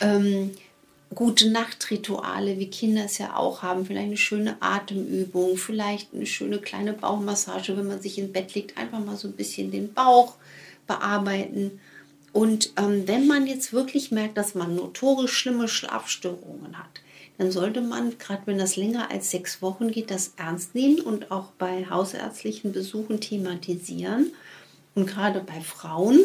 [0.01, 0.53] Ähm,
[1.15, 3.85] gute Nachtrituale, wie Kinder es ja auch haben.
[3.85, 8.79] Vielleicht eine schöne Atemübung, vielleicht eine schöne kleine Bauchmassage, wenn man sich ins Bett legt,
[8.79, 10.37] einfach mal so ein bisschen den Bauch
[10.87, 11.81] bearbeiten.
[12.33, 17.03] Und ähm, wenn man jetzt wirklich merkt, dass man notorisch schlimme Schlafstörungen hat,
[17.39, 21.31] dann sollte man, gerade wenn das länger als sechs Wochen geht, das ernst nehmen und
[21.31, 24.33] auch bei hausärztlichen Besuchen thematisieren.
[24.97, 26.19] Und gerade bei Frauen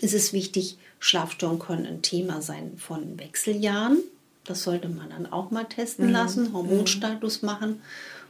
[0.00, 3.98] ist es wichtig, Schlafstörungen können ein Thema sein von Wechseljahren.
[4.44, 6.12] Das sollte man dann auch mal testen mhm.
[6.12, 7.46] lassen, Hormonstatus mhm.
[7.46, 7.82] machen,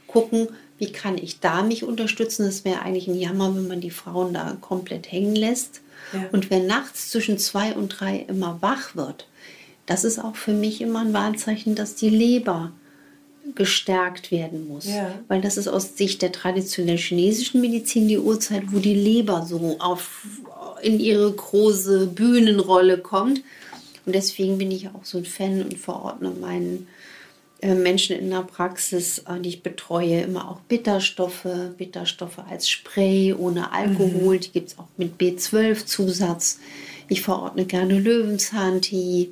[0.07, 2.45] gucken, wie kann ich da mich unterstützen.
[2.45, 5.81] Das wäre eigentlich ein Jammer, wenn man die Frauen da komplett hängen lässt.
[6.11, 6.27] Ja.
[6.31, 9.27] Und wer nachts zwischen zwei und drei immer wach wird,
[9.87, 12.71] das ist auch für mich immer ein Warnzeichen, dass die Leber
[13.55, 14.85] gestärkt werden muss.
[14.85, 15.17] Ja.
[15.27, 19.77] Weil das ist aus Sicht der traditionellen chinesischen Medizin die Uhrzeit, wo die Leber so
[19.79, 20.25] auf,
[20.81, 23.41] in ihre große Bühnenrolle kommt.
[24.05, 26.87] Und deswegen bin ich auch so ein Fan und verordne meinen
[27.61, 33.33] äh, Menschen in der Praxis, äh, die ich betreue, immer auch Bitterstoffe, Bitterstoffe als Spray
[33.33, 34.39] ohne Alkohol, mhm.
[34.41, 36.59] die gibt es auch mit B12-Zusatz.
[37.07, 39.29] Ich verordne gerne Löwenzahntee,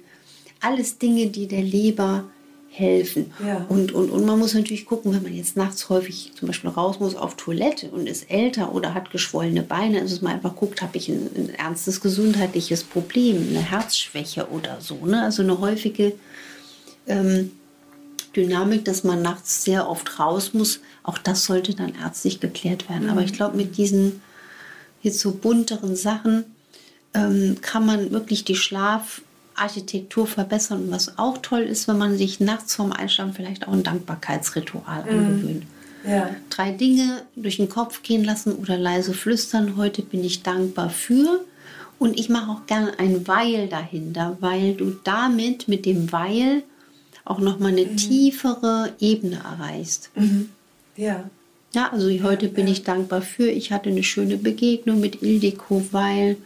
[0.62, 2.26] alles Dinge, die der Leber
[2.70, 3.32] helfen.
[3.46, 3.66] Ja.
[3.70, 7.00] Und, und, und man muss natürlich gucken, wenn man jetzt nachts häufig zum Beispiel raus
[7.00, 10.82] muss auf Toilette und ist älter oder hat geschwollene Beine, also dass man einfach guckt,
[10.82, 15.06] habe ich ein, ein ernstes gesundheitliches Problem, eine Herzschwäche oder so.
[15.06, 15.24] Ne?
[15.24, 16.14] Also eine häufige
[17.08, 17.52] ähm,
[18.36, 23.10] Dynamik, dass man nachts sehr oft raus muss, auch das sollte dann ärztlich geklärt werden.
[23.10, 24.22] Aber ich glaube, mit diesen
[25.02, 26.44] jetzt so bunteren Sachen
[27.14, 28.56] ähm, kann man wirklich die
[29.56, 30.84] Schlafarchitektur verbessern.
[30.84, 35.04] Und was auch toll ist, wenn man sich nachts vorm Einschlafen vielleicht auch ein Dankbarkeitsritual
[35.04, 35.64] angewöhnt.
[36.08, 36.30] Ja.
[36.50, 39.76] Drei Dinge durch den Kopf gehen lassen oder leise flüstern.
[39.78, 41.44] Heute bin ich dankbar für.
[41.98, 46.64] Und ich mache auch gerne ein Weil dahinter, weil du damit mit dem Weil
[47.24, 50.12] auch nochmal eine tiefere Ebene erreichst.
[50.96, 51.30] Ja.
[51.74, 53.50] Ja, also heute bin ich dankbar für.
[53.50, 56.38] Ich hatte eine schöne Begegnung mit Ildiko, weil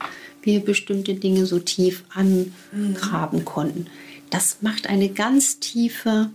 [0.41, 3.87] wir bestimmte Dinge so tief angraben konnten.
[4.29, 6.29] Das macht eine ganz tiefe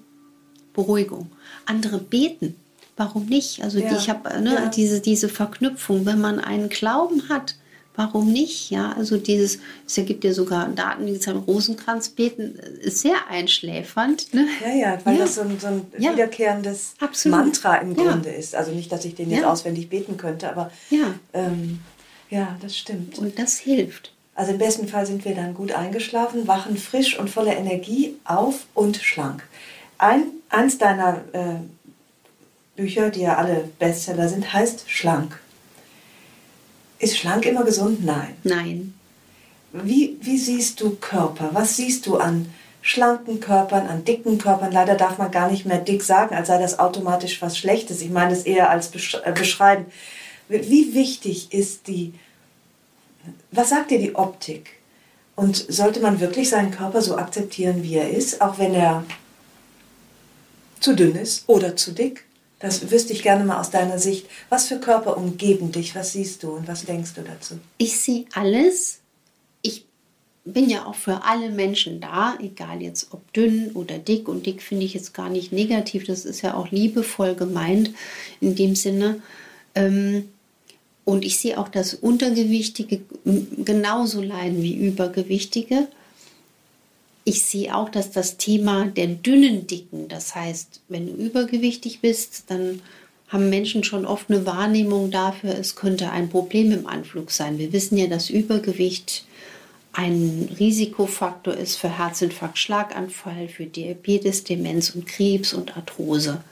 [0.72, 1.30] Beruhigung.
[1.66, 2.56] Andere beten.
[2.96, 3.62] Warum nicht?
[3.62, 3.90] Also Ja.
[3.90, 4.66] die, ich habe ne, Ja.
[4.68, 7.56] diese, diese Verknüpfung, wenn man einen Glauben hat,
[7.96, 8.70] warum nicht?
[8.70, 14.32] Ja, also dieses, es gibt ja sogar Daten, die sagen, Rosenkranzbeten ist sehr einschläfernd.
[14.34, 14.46] Ne?
[14.64, 15.24] Ja, ja, weil Ja.
[15.24, 16.12] das so ein, so ein Ja.
[16.12, 17.38] wiederkehrendes Absolut.
[17.38, 18.02] Mantra im Ja.
[18.10, 18.54] Grunde ist.
[18.56, 21.14] Also nicht, dass ich den jetzt auswendig beten könnte, aber Ja.
[21.32, 21.78] ähm,
[22.34, 23.16] ja, das stimmt.
[23.18, 24.12] Und das hilft.
[24.34, 28.66] Also im besten Fall sind wir dann gut eingeschlafen, wachen frisch und voller Energie auf
[28.74, 29.46] und schlank.
[29.98, 31.54] Ein, eins deiner äh,
[32.74, 35.38] Bücher, die ja alle Bestseller sind, heißt Schlank.
[36.98, 38.04] Ist schlank immer gesund?
[38.04, 38.34] Nein.
[38.42, 38.94] Nein.
[39.72, 41.50] Wie, wie siehst du Körper?
[41.52, 44.72] Was siehst du an schlanken Körpern, an dicken Körpern?
[44.72, 48.02] Leider darf man gar nicht mehr dick sagen, als sei das automatisch was Schlechtes.
[48.02, 49.86] Ich meine es eher als äh, beschreiben.
[50.48, 52.14] Wie wichtig ist die,
[53.50, 54.70] was sagt dir die Optik?
[55.36, 59.04] Und sollte man wirklich seinen Körper so akzeptieren, wie er ist, auch wenn er
[60.78, 62.24] zu dünn ist oder zu dick?
[62.60, 64.26] Das wüsste ich gerne mal aus deiner Sicht.
[64.48, 65.94] Was für Körper umgeben dich?
[65.94, 67.58] Was siehst du und was denkst du dazu?
[67.78, 69.00] Ich sehe alles.
[69.60, 69.84] Ich
[70.44, 74.28] bin ja auch für alle Menschen da, egal jetzt ob dünn oder dick.
[74.28, 76.06] Und dick finde ich jetzt gar nicht negativ.
[76.06, 77.90] Das ist ja auch liebevoll gemeint
[78.40, 79.20] in dem Sinne.
[79.74, 80.30] Ähm,
[81.04, 83.00] und ich sehe auch, dass Untergewichtige
[83.64, 85.88] genauso leiden wie Übergewichtige.
[87.24, 92.44] Ich sehe auch, dass das Thema der dünnen Dicken, das heißt, wenn du übergewichtig bist,
[92.48, 92.80] dann
[93.28, 97.58] haben Menschen schon oft eine Wahrnehmung dafür, es könnte ein Problem im Anflug sein.
[97.58, 99.24] Wir wissen ja, dass Übergewicht
[99.92, 106.42] ein Risikofaktor ist für Herzinfarkt, Schlaganfall, für Diabetes, Demenz und Krebs und Arthrose.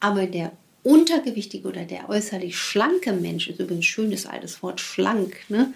[0.00, 5.36] Aber der untergewichtige oder der äußerlich schlanke Mensch, ist übrigens ein schönes altes Wort, schlank,
[5.48, 5.72] ne?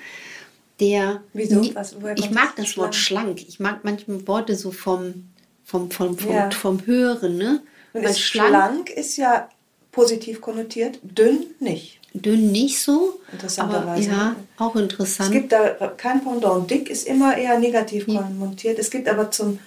[0.81, 1.23] der.
[1.33, 1.63] Wieso?
[1.75, 2.67] Was- ich mag das?
[2.67, 3.41] das Wort schlank.
[3.47, 5.25] Ich mag manchmal Worte so vom,
[5.65, 6.51] vom, vom, vom, Ja.
[6.51, 7.37] vom Hören.
[7.37, 7.63] Ne?
[7.93, 9.49] Und ist schlank ist ja
[9.91, 12.01] positiv konnotiert, dünn nicht.
[12.15, 13.21] dünn nicht so.
[13.33, 14.11] Interessanterweise.
[14.11, 15.33] Aber, ja, auch Es interessant.
[15.33, 16.71] gibt da kein Pendant.
[16.71, 18.79] Dick ist immer eher negativ konnotiert.
[18.79, 19.59] Es gibt aber zum,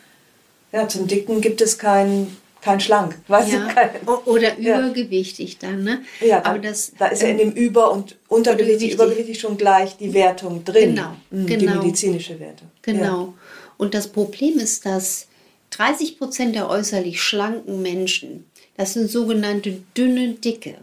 [0.71, 2.36] ja, zum Dicken gibt es kein,
[2.66, 3.16] kein Schlank.
[3.28, 3.59] Weißt ja.
[3.68, 3.89] du, kein,
[4.26, 4.80] Oder Ja.
[4.80, 5.84] übergewichtig dann.
[5.84, 6.01] Ne?
[6.20, 8.93] ja, da, Aber das, da ist ja in ähm, dem Über- und Untergewichtig.
[8.93, 10.95] Übergewichtig schon gleich die Wertung drin.
[10.95, 11.84] Genau, Mhm, Die genau.
[11.84, 12.70] medizinische Wertung.
[12.82, 13.36] Genau.
[13.78, 15.28] Und das Problem ist, dass
[15.72, 18.45] 30 Prozent der äußerlich schlanken Menschen,
[18.78, 20.76] das sind sogenannte dünne Dicke,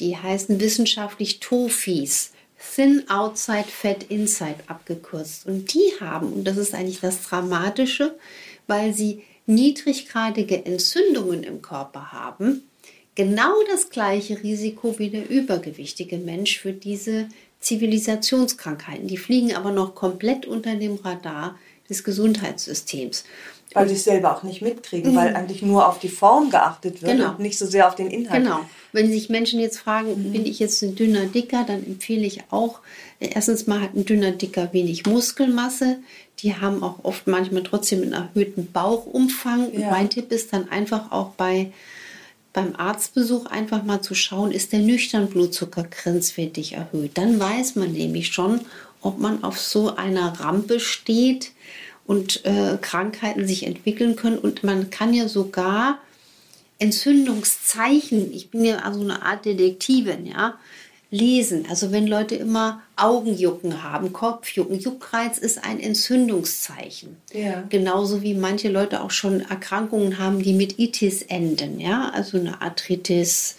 [0.00, 2.32] die heißen wissenschaftlich TOFIs,
[2.74, 5.46] Thin Outside Fat Inside abgekürzt.
[5.46, 8.16] Und die haben, und das ist eigentlich das Dramatische,
[8.66, 12.62] weil sie niedriggradige Entzündungen im Körper haben,
[13.14, 17.28] genau das gleiche Risiko wie der übergewichtige Mensch für diese
[17.60, 19.06] Zivilisationskrankheiten.
[19.06, 23.24] Die fliegen aber noch komplett unter dem Radar des Gesundheitssystems.
[23.74, 27.14] Weil sie es selber auch nicht mitkriegen, weil eigentlich nur auf die Form geachtet wird
[27.14, 27.18] Mhm.
[27.18, 27.30] Genau.
[27.30, 28.42] und nicht so sehr auf den Inhalt.
[28.44, 28.60] Genau.
[28.92, 32.80] Wenn sich Menschen jetzt fragen, bin ich jetzt ein dünner Dicker, dann empfehle ich auch,
[33.18, 36.00] äh, erstens mal hat ein dünner Dicker wenig Muskelmasse.
[36.42, 39.72] Die haben auch oft manchmal trotzdem einen erhöhten Bauchumfang.
[39.78, 39.90] Ja.
[39.90, 41.72] Mein Tipp ist dann einfach auch bei
[42.52, 47.12] beim Arztbesuch einfach mal zu schauen, ist der nüchtern Blutzucker grenzwertig erhöht.
[47.14, 48.60] Dann weiß man nämlich schon,
[49.00, 51.52] ob man auf so einer Rampe steht
[52.06, 54.38] und äh, Krankheiten sich entwickeln können.
[54.38, 55.98] Und man kann ja sogar
[56.78, 60.58] Entzündungszeichen, ich bin ja also eine Art Detektivin, ja,
[61.12, 61.66] lesen.
[61.68, 67.18] Also wenn Leute immer Augenjucken haben, Kopfjucken, Juckreiz ist ein Entzündungszeichen.
[67.32, 67.64] Ja.
[67.68, 72.62] Genauso wie manche Leute auch schon Erkrankungen haben, die mit Itis enden, ja, also eine
[72.62, 73.56] Arthritis,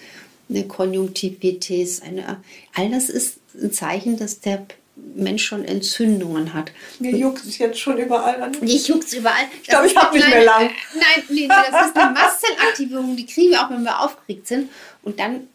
[0.49, 2.41] eine Konjunktivitis, eine,
[2.74, 6.71] all das ist ein Zeichen, dass der Mensch schon Entzündungen hat.
[6.99, 8.51] Mir juckt es jetzt schon überall an.
[8.61, 9.45] Ich juckt es überall.
[9.61, 10.69] Ich glaube, ich habe nicht mehr lang.
[10.93, 14.69] Nein, nee, das ist eine Mastzellaktivierung, die kriegen wir auch, wenn wir aufgeregt sind.
[15.01, 15.47] Und dann,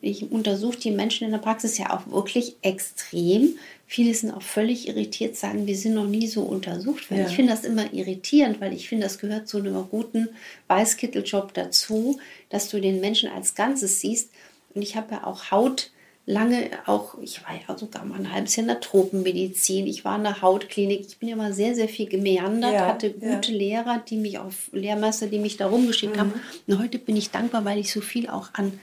[0.00, 3.58] ich untersuche die Menschen in der Praxis ja auch wirklich extrem.
[3.86, 7.10] Viele sind auch völlig irritiert, sagen, wir sind noch nie so untersucht.
[7.10, 7.26] Weil Ja.
[7.26, 10.28] Ich finde das immer irritierend, weil ich finde, das gehört zu einem guten
[10.68, 14.30] Weißkitteljob dazu, dass du den Menschen als Ganzes siehst.
[14.74, 15.90] Und ich habe ja auch Haut
[16.26, 20.16] lange auch, ich war ja sogar mal ein halbes Jahr in der Tropenmedizin, ich war
[20.16, 23.34] in der Hautklinik, ich bin ja mal sehr, sehr viel gemeandert, Ja, hatte ja.
[23.34, 26.32] gute Lehrer, die mich auf Lehrmeister, die mich da rumgeschickt haben.
[26.66, 28.78] Und heute bin ich dankbar, weil ich so viel auch an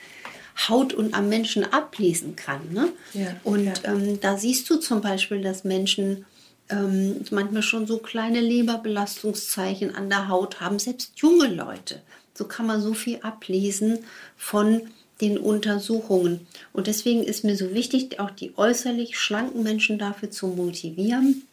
[0.67, 2.61] Haut und am Menschen ablesen kann.
[2.71, 2.89] Ne?
[3.13, 3.73] Ja, und ja.
[3.85, 6.25] Ähm, da siehst du zum Beispiel, dass Menschen
[6.69, 12.01] ähm, manchmal schon so kleine Leberbelastungszeichen an der Haut haben, selbst junge Leute.
[12.33, 13.99] So kann man so viel ablesen
[14.37, 14.81] von
[15.21, 16.47] den Untersuchungen.
[16.73, 21.43] Und deswegen ist mir so wichtig, auch die äußerlich schlanken Menschen dafür zu motivieren.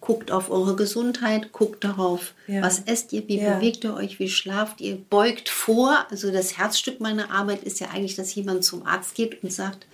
[0.00, 2.62] Guckt auf eure Gesundheit, guckt darauf, Ja.
[2.62, 3.54] was esst ihr, wie Ja.
[3.56, 6.06] bewegt ihr euch, wie schlaft ihr, beugt vor.
[6.10, 9.86] Also das Herzstück meiner Arbeit ist ja eigentlich, dass jemand zum Arzt geht und sagt,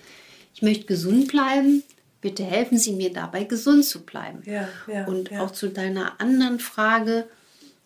[0.55, 1.83] ich möchte gesund bleiben,
[2.21, 4.43] bitte helfen Sie mir dabei, gesund zu bleiben.
[4.45, 4.67] Ja,
[5.07, 7.25] und auch zu deiner anderen Frage,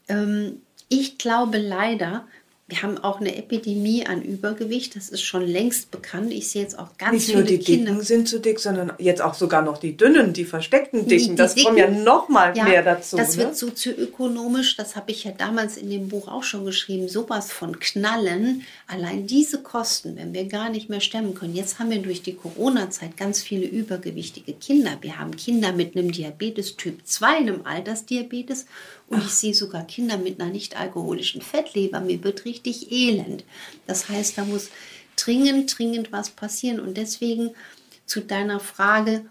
[0.09, 2.27] ähm, ich glaube leider,
[2.69, 6.33] wir haben auch eine Epidemie an Übergewicht, das ist schon längst bekannt.
[6.33, 7.91] Ich sehe jetzt auch ganz Nicht viele nur die Kinder.
[7.91, 11.23] Dicken sind zu dick, sondern jetzt auch sogar noch die Dünnen, die versteckten Dicken.
[11.23, 13.15] Die- die das kommt ja Dicken- noch mal Ja, mehr dazu.
[13.15, 13.43] Das ne?
[13.43, 17.79] wird sozioökonomisch, das habe ich ja damals in dem Buch auch schon geschrieben, sowas von
[17.79, 18.63] knallen.
[18.87, 21.55] Allein diese Kosten, wenn wir gar nicht mehr stemmen können.
[21.55, 24.97] Jetzt haben wir durch die Corona-Zeit ganz viele übergewichtige Kinder.
[25.01, 28.65] Wir haben Kinder mit einem Diabetes Typ 2, einem Altersdiabetes.
[29.09, 32.01] Und ich sehe sogar Kinder mit einer nicht alkoholischen Fettleber.
[32.01, 33.45] Mir wird richtig elend.
[33.85, 34.69] Das heißt, da muss
[35.15, 36.79] dringend, dringend was passieren.
[36.79, 37.51] Und deswegen
[38.05, 39.25] zu deiner Frage,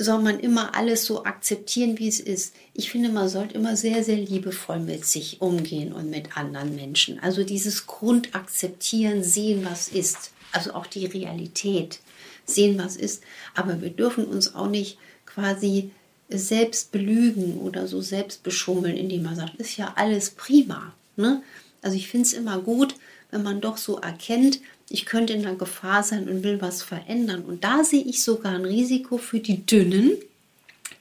[0.00, 2.54] soll man immer alles so akzeptieren, wie es ist.
[2.72, 7.20] Ich finde, man sollte immer sehr, sehr liebevoll mit sich umgehen und mit anderen Menschen.
[7.20, 10.30] Also dieses Grundakzeptieren, sehen, was ist.
[10.52, 12.00] Also auch die Realität,
[12.46, 13.22] sehen, was ist.
[13.54, 15.90] Aber wir dürfen uns auch nicht quasi
[16.30, 20.92] selbst belügen oder so selbst beschummeln, indem man sagt, ist ja alles prima.
[21.16, 21.42] Ne?
[21.82, 22.94] Also ich finde es immer gut,
[23.30, 27.44] wenn man doch so erkennt, ich könnte in der Gefahr sein und will was verändern.
[27.44, 30.12] Und da sehe ich sogar ein Risiko für die Dünnen,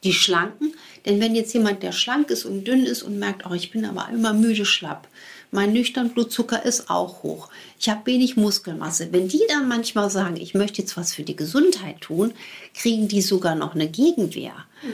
[0.04, 0.74] die Schlanken.
[1.06, 3.86] Denn wenn jetzt jemand, der schlank ist und dünn ist und merkt, oh, ich bin
[3.86, 5.08] aber immer müde schlapp,
[5.52, 9.08] mein nüchtern Blutzucker ist auch hoch, ich habe wenig Muskelmasse.
[9.12, 12.34] Wenn die dann manchmal sagen, ich möchte jetzt was für die Gesundheit tun,
[12.74, 14.54] kriegen die sogar noch eine Gegenwehr.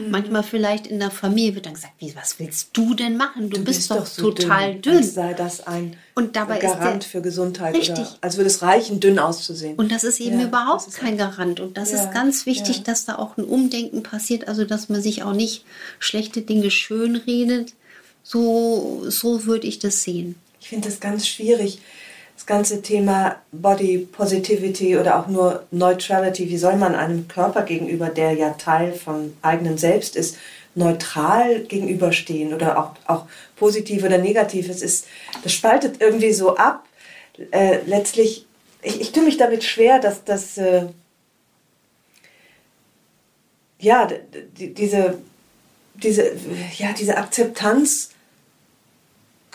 [0.10, 3.49] Manchmal vielleicht in der Familie wird dann gesagt, wie, was willst du denn machen?
[3.51, 4.97] Du, bist, doch, so total dünn.
[4.97, 7.76] Als sei das ein Und dabei ist Garant der- für Gesundheit.
[7.76, 7.99] Richtig.
[7.99, 9.76] Oder als würde es reichen, dünn auszusehen.
[9.76, 11.60] Und das ist eben Ja, überhaupt ist kein Garant.
[11.60, 12.84] Und das Ja, ist ganz wichtig, ja.
[12.84, 15.66] dass da auch ein Umdenken passiert, also dass man sich auch nicht
[15.99, 17.74] schlechte Dinge schönredet.
[18.24, 20.36] So, so würde ich das sehen.
[20.66, 21.80] Ich finde das ganz schwierig.
[22.34, 26.49] Das ganze Thema Body Positivity oder auch nur Neutrality.
[26.49, 30.38] Wie soll man einem Körper gegenüber, der ja Teil vom eigenen Selbst ist,
[30.74, 34.68] neutral gegenüberstehen oder auch, auch positiv oder negativ?
[34.68, 35.05] Es ist,
[35.43, 36.88] das spaltet irgendwie so ab.
[37.51, 38.47] Äh, letztlich,
[38.82, 40.88] ich, ich tue mich damit schwer, dass das, äh,
[43.78, 44.09] ja,
[44.57, 45.20] diese,
[45.93, 46.32] diese,
[46.80, 48.14] ja, diese Akzeptanz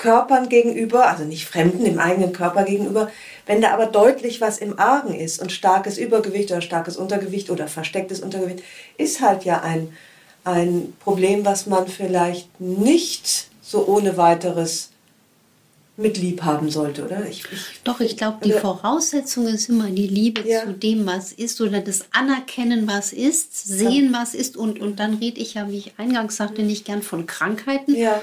[0.00, 3.10] Körpern gegenüber, also nicht Fremden, dem eigenen Körper gegenüber,
[3.44, 7.68] wenn da aber deutlich was im Argen ist und starkes Übergewicht oder starkes Untergewicht oder
[7.68, 8.64] verstecktes Untergewicht,
[8.96, 9.92] ist halt ja ein,
[10.42, 14.88] ein Problem, was man vielleicht nicht so ohne weiteres
[15.98, 17.26] mit lieb haben sollte, oder?
[17.28, 20.64] Ich, ich, Doch, ich glaube, die Voraussetzung ist immer die Liebe Ja.
[20.64, 24.56] zu dem, was ist oder das Anerkennen, was ist, sehen, was ist.
[24.56, 27.94] Und, und dann rede ich ja, wie ich eingangs sagte, nicht gern von Krankheiten.
[27.94, 28.22] Ja.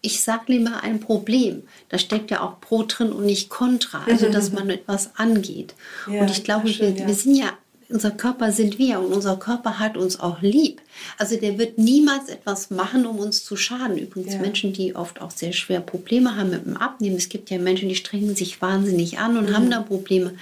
[0.00, 1.64] Ich sage lieber ein Problem.
[1.88, 4.04] Da steckt ja auch Pro drin und nicht Contra.
[4.06, 5.74] Also, dass man etwas angeht.
[6.10, 7.06] Ja, und ich glaube, schön, wir, ja.
[7.08, 7.50] wir sind ja,
[7.90, 10.80] unser Körper sind wir und unser Körper hat uns auch lieb.
[11.18, 13.98] Also, der wird niemals etwas machen, um uns zu schaden.
[13.98, 14.40] Übrigens, Ja.
[14.40, 17.16] Menschen, die oft auch sehr schwer Probleme haben mit dem Abnehmen.
[17.16, 19.54] Es gibt ja Menschen, die strengen sich wahnsinnig an und Mhm.
[19.56, 20.34] haben da Probleme.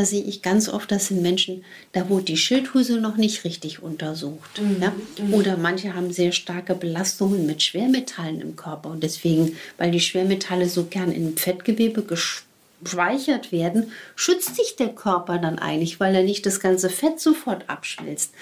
[0.00, 3.82] Da sehe ich ganz oft, das sind Menschen, da wurde die Schilddrüse noch nicht richtig
[3.82, 4.58] untersucht.
[4.58, 4.80] Mhm.
[4.80, 4.94] Ja?
[5.32, 8.88] Oder manche haben sehr starke Belastungen mit Schwermetallen im Körper.
[8.88, 15.36] Und deswegen, weil die Schwermetalle so gern im Fettgewebe gespeichert werden, schützt sich der Körper
[15.36, 18.32] dann eigentlich, weil er nicht das ganze Fett sofort abschmilzt.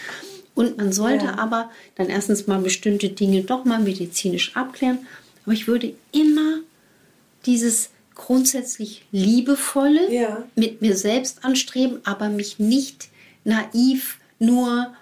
[0.55, 1.39] Und man sollte Ja.
[1.39, 5.09] aber dann erstens mal bestimmte Dinge doch mal medizinisch abklären.
[5.45, 6.61] Aber ich würde immer
[7.47, 10.45] dieses grundsätzlich liebevolle Ja.
[10.55, 13.09] mit mir selbst anstreben, aber mich nicht
[13.45, 14.93] naiv nur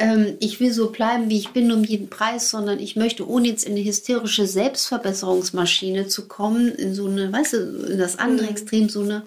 [0.00, 3.48] ähm, ich will so bleiben, wie ich bin, um jeden Preis, sondern ich möchte, ohne
[3.48, 8.46] jetzt in eine hysterische Selbstverbesserungsmaschine zu kommen, in so eine, weißt du, in das andere
[8.46, 8.50] mhm.
[8.52, 9.22] Extrem, so eine,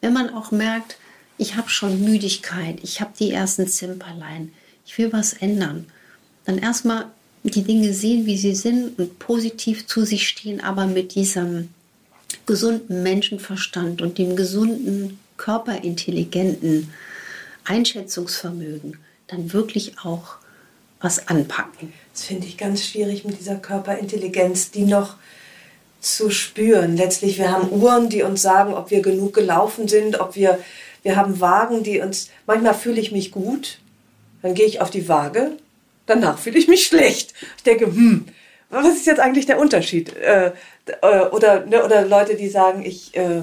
[0.00, 0.96] wenn man auch merkt,
[1.36, 4.52] ich habe schon Müdigkeit, ich habe die ersten Zimperlein,
[4.86, 5.86] ich will was ändern,
[6.46, 7.06] dann erstmal
[7.42, 11.68] die Dinge sehen, wie sie sind und positiv zu sich stehen, aber mit diesem
[12.46, 16.92] gesunden Menschenverstand und dem gesunden, körperintelligenten
[17.64, 20.36] Einschätzungsvermögen dann wirklich auch
[21.00, 21.92] was anpacken.
[22.12, 25.16] Das finde ich ganz schwierig mit dieser Körperintelligenz, die noch
[26.00, 26.96] zu spüren.
[26.96, 30.58] Letztlich, wir haben Uhren, die uns sagen, ob wir genug gelaufen sind, ob wir,
[31.02, 33.78] wir haben Wagen, die uns, manchmal fühle ich mich gut,
[34.42, 35.52] dann gehe ich auf die Waage,
[36.06, 37.34] danach fühle ich mich schlecht.
[37.56, 38.26] Ich denke, hm,
[38.70, 40.14] was ist jetzt eigentlich der Unterschied?
[40.16, 40.52] Äh,
[41.02, 43.42] oder, ne, oder Leute, die sagen, ich, äh,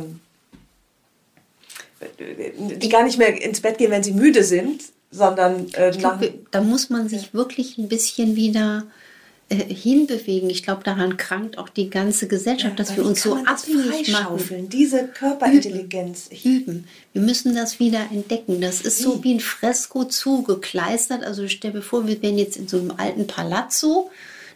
[2.20, 6.20] die gar nicht mehr ins Bett gehen, wenn sie müde sind, sondern äh, glaub,
[6.52, 8.86] da muss man sich wirklich ein bisschen wieder
[9.50, 10.50] äh, hinbewegen.
[10.50, 14.68] Ich glaube, daran krankt auch die ganze Gesellschaft, ja, dass wir uns so abhängig machen.
[14.70, 16.30] Diese Körperintelligenz.
[16.44, 16.44] Üben.
[16.44, 16.88] Üben.
[17.14, 18.60] Wir müssen das wieder entdecken.
[18.60, 21.24] Das ist so wie ein Fresko zugekleistert.
[21.24, 24.12] Also stell dir vor, wir wären jetzt in so einem alten Palazzo.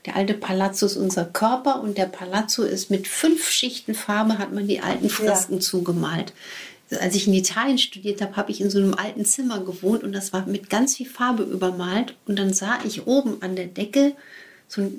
[0.06, 4.52] Der alte Palazzo ist unser Körper und der Palazzo ist mit fünf Schichten Farbe, hat
[4.52, 5.60] man die alten Fresken ja.
[5.60, 6.34] zugemalt
[6.99, 10.12] als ich in Italien studiert habe, habe ich in so einem alten Zimmer gewohnt und
[10.14, 12.16] das war mit ganz viel Farbe übermalt.
[12.26, 14.14] Und dann sah ich oben an der Decke
[14.68, 14.91] so,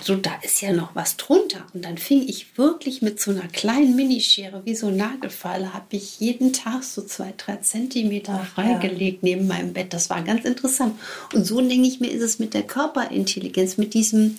[0.00, 1.66] so da ist ja noch was drunter.
[1.74, 5.96] Und dann fing ich wirklich mit so einer kleinen Minischere, wie so ein Nagelfeile, habe
[5.96, 9.34] ich jeden Tag so zwei, drei Zentimeter freigelegt ja.
[9.34, 9.92] neben meinem Bett.
[9.92, 10.98] Das war ganz interessant.
[11.32, 14.36] Und so denke ich mir, ist es mit der Körperintelligenz, mit diesem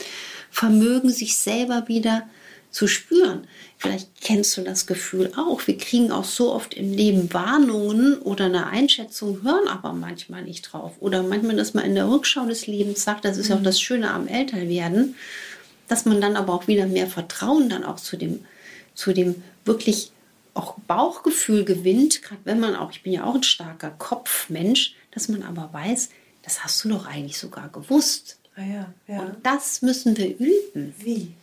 [0.51, 2.27] Vermögen, sich selber wieder
[2.73, 3.47] zu spüren.
[3.77, 5.65] Vielleicht kennst du das Gefühl auch.
[5.67, 10.63] Wir kriegen auch so oft im Leben Warnungen oder eine Einschätzung, hören aber manchmal nicht
[10.63, 10.93] drauf.
[10.99, 13.65] Oder manchmal, dass man in der Rückschau des Lebens sagt, das ist ja auch mhm.
[13.65, 15.15] das Schöne am Älterwerden,
[15.87, 18.43] dass man dann aber auch wieder mehr Vertrauen dann auch zu dem,
[18.95, 20.11] zu dem wirklich
[20.55, 25.29] auch Bauchgefühl gewinnt, gerade wenn man auch, ich bin ja auch ein starker Kopfmensch, dass
[25.29, 26.09] man aber weiß,
[26.41, 28.39] das hast du doch eigentlich sogar gewusst.
[28.55, 29.19] Ah ja, ja.
[29.19, 30.93] Und das müssen wir üben.
[30.99, 31.33] Wie?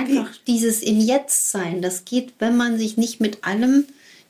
[0.00, 1.82] Einfach dieses im Jetzt sein.
[1.82, 3.84] Das geht, wenn man sich nicht mit allem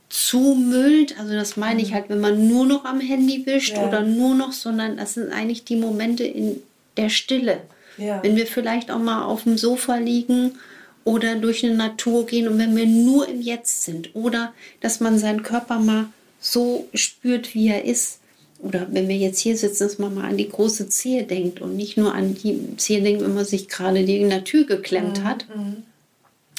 [0.08, 1.18] zumüllt.
[1.18, 1.94] Also das meine ich mhm.
[1.94, 3.86] halt, wenn man nur noch am Handy wischt ja.
[3.86, 6.60] oder nur noch, sondern das sind eigentlich die Momente in
[6.96, 7.60] der Stille.
[7.96, 8.22] Ja.
[8.22, 10.58] Wenn wir vielleicht auch mal auf dem Sofa liegen
[11.04, 15.18] oder durch eine Natur gehen und wenn wir nur im Jetzt sind oder dass man
[15.18, 16.06] seinen Körper mal
[16.40, 18.19] so spürt, wie er ist
[18.62, 21.76] oder wenn wir jetzt hier sitzen, dass man mal an die große Zehe denkt und
[21.76, 25.20] nicht nur an die Zehe denkt, wenn man sich gerade die in der Tür geklemmt
[25.20, 25.24] mhm.
[25.24, 25.46] hat.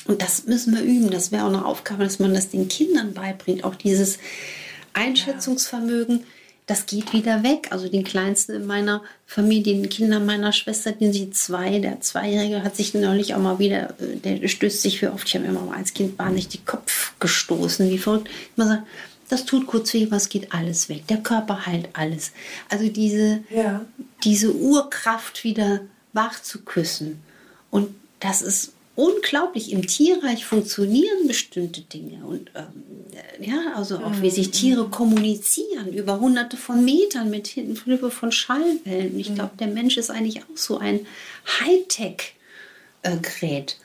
[0.06, 1.12] Und das müssen wir üben.
[1.12, 3.64] Das wäre auch eine Aufgabe, dass man das den Kindern beibringt.
[3.64, 4.18] Auch dieses
[4.94, 6.24] Einschätzungsvermögen,
[6.66, 7.68] das geht wieder weg.
[7.70, 12.64] Also den Kleinsten in meiner Familie, den Kindern meiner Schwester, den sie zwei, der Zweijährige
[12.64, 15.62] hat sich neulich auch mal wieder, äh, der stößt sich für oft, ich habe immer
[15.62, 18.28] mal als Kind wahnsinnig die Kopf gestoßen, wie verrückt.
[18.30, 18.84] Ich immer sagen,
[19.32, 21.08] das tut kurz weh, was geht alles weg.
[21.08, 22.32] Der Körper heilt alles.
[22.70, 23.84] Also diese, ja.
[24.24, 25.82] diese Urkraft wieder
[26.14, 27.22] wach zu küssen.
[27.70, 29.72] Und das ist unglaublich.
[29.72, 32.26] Im Tierreich funktionieren bestimmte Dinge.
[32.26, 32.84] Und ähm,
[33.40, 34.52] ja, also auch wie sich mhm.
[34.52, 39.18] Tiere kommunizieren über hunderte von Metern mit Hilfe von Schallwellen.
[39.18, 39.36] Ich mhm.
[39.36, 41.08] glaube, der Mensch ist eigentlich auch so ein
[41.62, 43.78] Hightech-Gerät.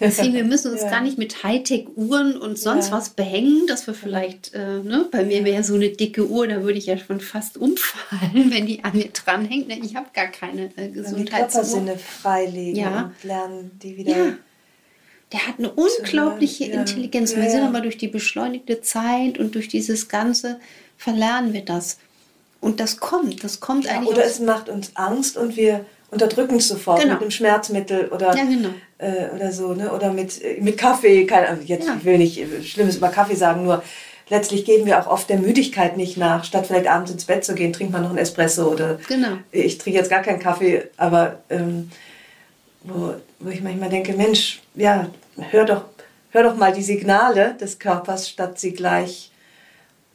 [0.00, 0.90] Deswegen, wir müssen uns ja.
[0.90, 2.96] gar nicht mit Hightech-Uhren und sonst ja.
[2.96, 6.62] was behängen, dass wir vielleicht, äh, ne, bei mir wäre so eine dicke Uhr, da
[6.62, 9.68] würde ich ja schon fast umfallen, wenn die an mir dranhängt.
[9.68, 11.24] Ne, ich habe gar keine äh, Gesundheitsuhr.
[11.24, 13.04] Die Körpersinne freilegen ja.
[13.04, 14.16] und lernen, die wieder...
[14.16, 14.32] Ja.
[15.32, 17.36] Der hat eine unglaubliche Intelligenz.
[17.36, 20.58] Wir sind aber durch die beschleunigte Zeit und durch dieses Ganze
[20.96, 21.98] verlernen wir das.
[22.60, 24.10] Und das kommt, das kommt eigentlich.
[24.10, 27.14] Oder es macht uns Angst und wir unterdrücken sofort genau.
[27.14, 28.70] mit einem Schmerzmittel oder, ja, genau.
[28.98, 29.92] äh, oder so, ne?
[29.92, 31.24] Oder mit, mit Kaffee.
[31.26, 31.96] Keine, jetzt ja.
[31.98, 33.82] ich will nicht Schlimmes über Kaffee sagen, nur
[34.28, 36.44] letztlich geben wir auch oft der Müdigkeit nicht nach.
[36.44, 39.38] Statt vielleicht abends ins Bett zu gehen, trinkt man noch einen Espresso oder genau.
[39.52, 41.90] ich trinke jetzt gar keinen Kaffee, aber ähm,
[42.82, 45.10] wo, wo ich manchmal denke, Mensch, ja,
[45.50, 45.84] hör doch,
[46.30, 49.30] hör doch mal die Signale des Körpers, statt sie gleich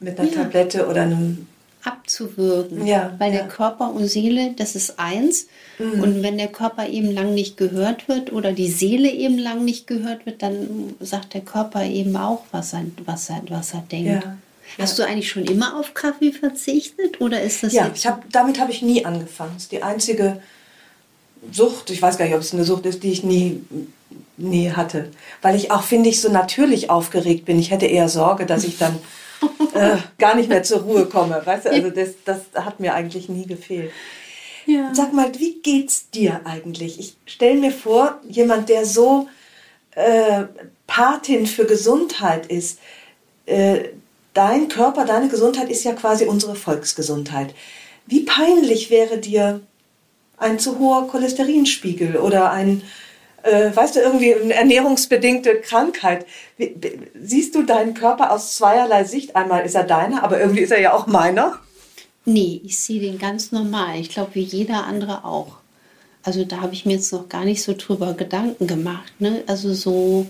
[0.00, 0.42] mit einer ja.
[0.42, 1.46] Tablette oder einem
[1.86, 2.86] abzuwürgen.
[2.86, 3.40] Ja, Weil ja.
[3.40, 5.46] der Körper und Seele, das ist eins.
[5.78, 6.02] Mhm.
[6.02, 9.86] Und wenn der Körper eben lang nicht gehört wird oder die Seele eben lang nicht
[9.86, 14.24] gehört wird, dann sagt der Körper eben auch, was er, was er, was er denkt.
[14.24, 14.36] Ja.
[14.78, 18.60] Hast du eigentlich schon immer auf Kaffee verzichtet oder ist das Ja, ich hab, damit
[18.60, 19.52] habe ich nie angefangen.
[19.54, 20.40] Das ist die einzige
[21.52, 23.62] Sucht, ich weiß gar nicht, ob es eine Sucht ist, die ich nie,
[24.36, 25.10] nie hatte.
[25.40, 27.58] Weil ich auch, finde ich, so natürlich aufgeregt bin.
[27.58, 28.98] Ich hätte eher Sorge, dass ich dann
[29.74, 31.40] äh, gar nicht mehr zur Ruhe komme.
[31.44, 33.90] Weißt du, also das, das hat mir eigentlich nie gefehlt.
[34.66, 34.92] Ja.
[34.92, 36.98] Sag mal, wie geht's dir eigentlich?
[36.98, 39.28] Ich stelle mir vor, jemand, der so
[39.92, 40.44] äh,
[40.86, 42.80] Patin für Gesundheit ist,
[43.46, 43.90] äh,
[44.34, 47.54] dein Körper, deine Gesundheit ist ja quasi unsere Volksgesundheit.
[48.06, 49.60] Wie peinlich wäre dir
[50.36, 52.82] ein zu hoher Cholesterinspiegel oder ein,
[53.46, 56.26] äh, weißt du, irgendwie eine ernährungsbedingte Krankheit?
[56.56, 56.74] Wie,
[57.20, 59.36] siehst du deinen Körper aus zweierlei Sicht?
[59.36, 61.58] Einmal ist er deiner, aber irgendwie ist er ja auch meiner.
[62.24, 64.00] Nee, ich sehe den ganz normal.
[64.00, 65.58] Ich glaube, wie jeder andere auch.
[66.24, 69.12] Also da habe ich mir jetzt noch gar nicht so drüber Gedanken gemacht.
[69.20, 69.44] Ne?
[69.46, 70.26] Also so,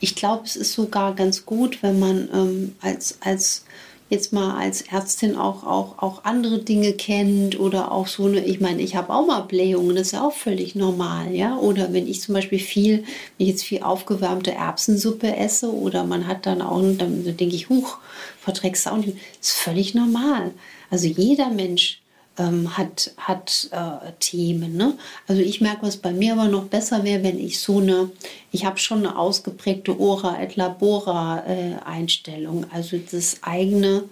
[0.00, 3.64] ich glaube, es ist sogar ganz gut, wenn man ähm, als, als
[4.10, 8.60] jetzt mal als Ärztin auch, auch, auch andere Dinge kennt oder auch so eine, ich
[8.60, 11.56] meine, ich habe auch mal Blähungen, das ist ja auch völlig normal, ja.
[11.58, 12.98] Oder wenn ich zum Beispiel viel,
[13.36, 17.68] wenn ich jetzt viel aufgewärmte Erbsensuppe esse oder man hat dann auch, dann denke ich,
[17.68, 17.98] huch,
[18.40, 20.52] verträgst du auch nicht, das ist völlig normal.
[20.90, 22.00] Also jeder Mensch
[22.38, 24.76] ähm, hat, hat äh, Themen.
[24.76, 24.96] Ne?
[25.26, 28.10] Also ich merke, was bei mir aber noch besser wäre, wenn ich so eine,
[28.52, 32.66] ich habe schon eine ausgeprägte Ora et Labora äh, Einstellung.
[32.72, 34.04] Also das eigene,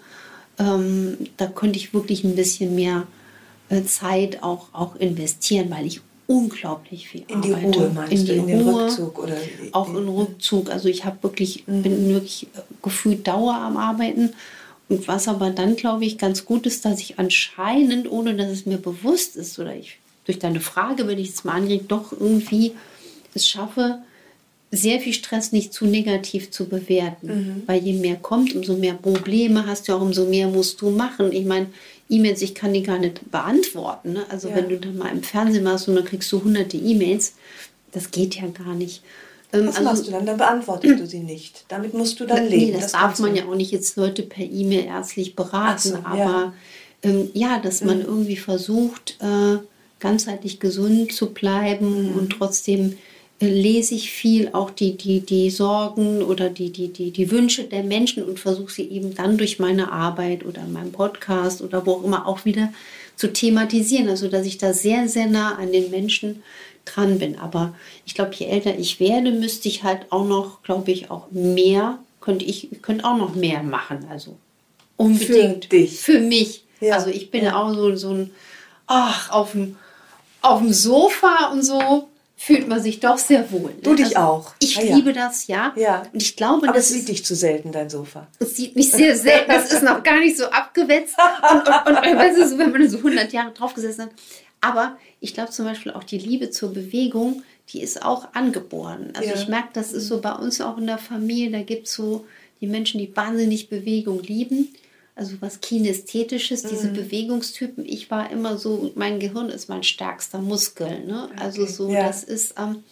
[0.59, 3.07] ähm, da könnte ich wirklich ein bisschen mehr
[3.69, 7.79] äh, Zeit auch, auch investieren, weil ich unglaublich viel in die arbeite.
[7.79, 9.37] Ruhe meinst in, die in den Rückzug oder
[9.71, 11.83] auch in Rückzug also ich habe wirklich mhm.
[11.83, 14.35] bin wirklich äh, gefühlt Dauer am Arbeiten
[14.89, 18.67] und was aber dann, glaube ich, ganz gut ist, dass ich anscheinend, ohne dass es
[18.67, 22.73] mir bewusst ist, oder ich durch deine Frage, wenn ich es mal anrege, doch irgendwie
[23.35, 23.99] es schaffe,
[24.73, 27.27] sehr viel Stress nicht zu negativ zu bewerten.
[27.27, 27.63] Mhm.
[27.67, 31.33] Weil je mehr kommt, umso mehr Probleme hast du auch, umso mehr musst du machen.
[31.33, 31.69] Ich meine,
[32.09, 34.15] E-Mails, ich kann die gar nicht beantworten.
[34.15, 34.27] Ne?
[34.29, 34.57] Also ja.
[34.57, 37.35] wenn du dann mal im Fernsehen machst und dann kriegst du hunderte E-Mails,
[37.93, 39.03] das geht ja gar nicht.
[39.53, 40.27] Ähm, Was also, machst du dann?
[40.27, 41.65] Dann beantwortest du sie nicht.
[41.69, 42.67] Damit musst du dann leben.
[42.67, 45.91] Nee, das, das darf man ja auch nicht jetzt Leute per E-Mail ärztlich beraten.
[45.91, 46.53] So, aber ja.
[47.03, 47.59] Ähm, ja.
[47.59, 48.05] dass man mhm.
[48.05, 49.59] irgendwie versucht, äh,
[50.01, 52.19] ganzheitlich gesund zu bleiben mhm.
[52.19, 52.99] und trotzdem
[53.41, 57.65] äh, lese ich viel auch die, die, die Sorgen oder die, die, die, die Wünsche
[57.65, 61.93] der Menschen und versuche sie eben dann durch meine Arbeit oder meinen Podcast oder wo
[61.93, 62.73] auch immer auch wieder
[63.17, 64.09] zu thematisieren.
[64.09, 66.43] Also dass ich da sehr, sehr nah an den Menschen
[66.87, 67.39] dran bin.
[67.39, 67.75] Aber
[68.05, 71.99] ich glaube, je älter ich werde, müsste ich halt auch noch, glaube ich, auch mehr,
[72.21, 74.07] könnte ich, könnte auch noch mehr machen.
[74.11, 74.37] Also
[74.97, 75.65] unbedingt.
[75.65, 76.01] Für dich.
[76.01, 76.65] Für mich.
[76.81, 76.95] Ja.
[76.95, 77.57] Also ich bin ja.
[77.57, 78.31] auch so, so ein,
[78.87, 79.77] ach, auf dem,
[80.43, 83.71] auf dem Sofa und so fühlt man sich doch sehr wohl.
[83.71, 83.83] Ne?
[83.83, 84.55] Du dich also, auch.
[84.59, 84.95] Ich ah, ja.
[84.95, 85.73] liebe das, ja.
[85.75, 86.03] ja.
[86.13, 88.27] Und ich glaube, Aber das sieht dich zu selten, dein Sofa.
[88.39, 89.51] Es sieht mich sehr selten.
[89.51, 91.17] Das ist noch gar nicht so abgewetzt.
[91.51, 94.11] Und, und, und, und weißt du, wenn man so 100 Jahre draufgesessen hat.
[94.61, 99.13] Aber ich glaube zum Beispiel auch die Liebe zur Bewegung, die ist auch angeboren.
[99.15, 99.35] Also ja.
[99.35, 102.27] ich merke, das ist so bei uns auch in der Familie, da gibt es so
[102.61, 104.75] die Menschen, die wahnsinnig Bewegung lieben.
[105.15, 106.69] Also was Kinästhetisches, mhm.
[106.69, 107.87] diese Bewegungstypen.
[107.87, 111.05] Ich war immer so, mein Gehirn ist mein stärkster Muskel.
[111.05, 111.29] Ne?
[111.39, 111.73] Also okay.
[111.73, 112.07] so, ja.
[112.07, 112.55] das ist...
[112.59, 112.83] Ähm,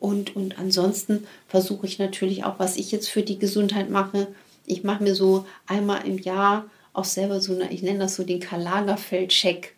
[0.00, 4.28] und, und ansonsten versuche ich natürlich auch, was ich jetzt für die Gesundheit mache.
[4.64, 8.24] Ich mache mir so einmal im Jahr auch selber so eine, ich nenne das so
[8.24, 9.74] den Karl Lagerfeld-Check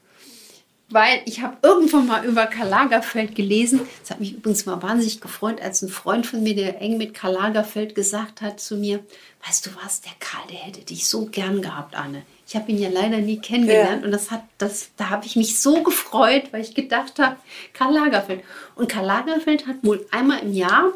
[0.93, 3.81] weil ich habe irgendwann mal über Karl Lagerfeld gelesen.
[4.01, 7.15] Das hat mich übrigens mal wahnsinnig gefreut, als ein Freund von mir, der eng mit
[7.15, 9.01] Karl Lagerfeld gesagt hat zu mir,
[9.47, 12.23] weißt du was, der Karl, der hätte dich so gern gehabt, Anne.
[12.47, 14.07] Ich habe ihn ja leider nie kennengelernt ja.
[14.07, 17.37] und das hat, das, da habe ich mich so gefreut, weil ich gedacht habe,
[17.73, 18.43] Karl Lagerfeld.
[18.75, 20.93] Und Karl Lagerfeld hat wohl einmal im Jahr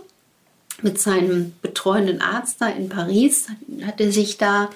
[0.83, 4.71] mit seinem betreuenden Arzt da in Paris, hat, hat er sich da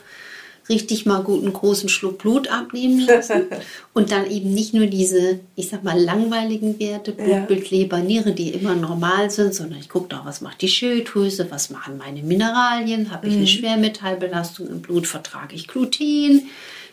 [0.71, 3.47] richtig mal gut einen großen Schluck Blut abnehmen lassen.
[3.93, 8.51] und dann eben nicht nur diese, ich sag mal, langweiligen Werte, Blutbild, Leber, Niere, die
[8.51, 13.11] immer normal sind, sondern ich gucke doch, was macht die Schilddrüse, was machen meine Mineralien,
[13.11, 13.49] habe ich eine mhm.
[13.49, 16.49] Schwermetallbelastung im Blut, vertrage ich Gluten,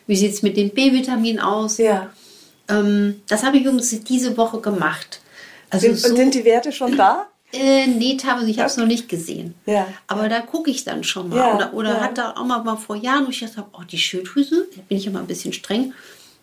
[0.08, 1.78] wie sieht es mit dem B-Vitamin aus?
[1.78, 2.10] Ja.
[2.70, 5.22] Ähm, das habe ich übrigens diese Woche gemacht.
[5.70, 7.28] Also sind, so, sind die Werte schon da?
[7.54, 9.56] Äh, nee, teilweise, ich habe es noch nicht gesehen.
[9.66, 9.88] Ja.
[10.08, 11.38] Aber da gucke ich dann schon mal.
[11.38, 11.56] Ja.
[11.56, 12.02] Oder, oder ja.
[12.02, 14.82] hat da auch mal, mal vor Jahren, wo ich gedacht habe, oh, die Schilddrüse, da
[14.88, 15.94] bin ich ja mal ein bisschen streng,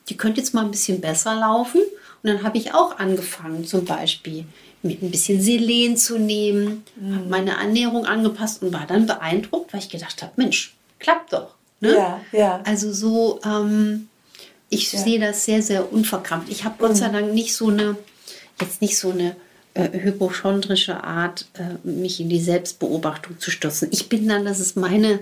[0.08, 1.80] die könnte jetzt mal ein bisschen besser laufen.
[2.22, 4.46] Und dann habe ich auch angefangen, zum Beispiel
[4.82, 7.16] mit ein bisschen Selen zu nehmen, mhm.
[7.16, 11.54] habe meine Ernährung angepasst und war dann beeindruckt, weil ich gedacht habe, Mensch, klappt doch.
[11.80, 11.94] Ne?
[11.94, 12.60] Ja, ja.
[12.64, 14.08] Also so, ähm,
[14.70, 14.98] ich ja.
[14.98, 16.50] sehe das sehr, sehr unverkrampft.
[16.50, 17.12] Ich habe Gott sei mhm.
[17.12, 17.96] Dank nicht so eine,
[18.60, 19.36] jetzt nicht so eine
[19.74, 23.88] äh, hypochondrische Art, äh, mich in die Selbstbeobachtung zu stürzen.
[23.90, 25.20] Ich bin dann, das ist meine,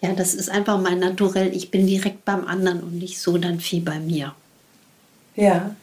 [0.00, 1.54] ja, das ist einfach mein Naturell.
[1.54, 4.34] Ich bin direkt beim anderen und nicht so dann viel bei mir.
[5.36, 5.74] Ja.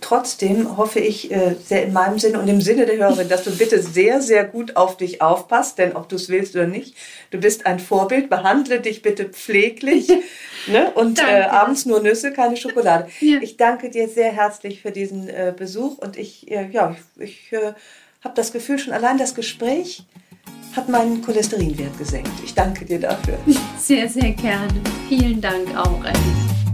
[0.00, 3.50] Trotzdem hoffe ich äh, sehr in meinem Sinne und im Sinne der Hörerin, dass du
[3.56, 6.94] bitte sehr, sehr gut auf dich aufpasst, denn ob du es willst oder nicht,
[7.32, 10.08] du bist ein Vorbild, behandle dich bitte pfleglich
[10.68, 10.92] ne?
[10.94, 13.08] und äh, abends nur Nüsse, keine Schokolade.
[13.18, 13.38] Ja.
[13.42, 17.52] Ich danke dir sehr herzlich für diesen äh, Besuch und ich, äh, ja, ich, ich
[17.52, 17.72] äh,
[18.22, 20.04] habe das Gefühl, schon allein das Gespräch
[20.76, 22.30] hat meinen Cholesterinwert gesenkt.
[22.44, 23.38] Ich danke dir dafür.
[23.78, 24.72] Sehr, sehr gerne.
[25.08, 26.73] Vielen Dank auch, Alice.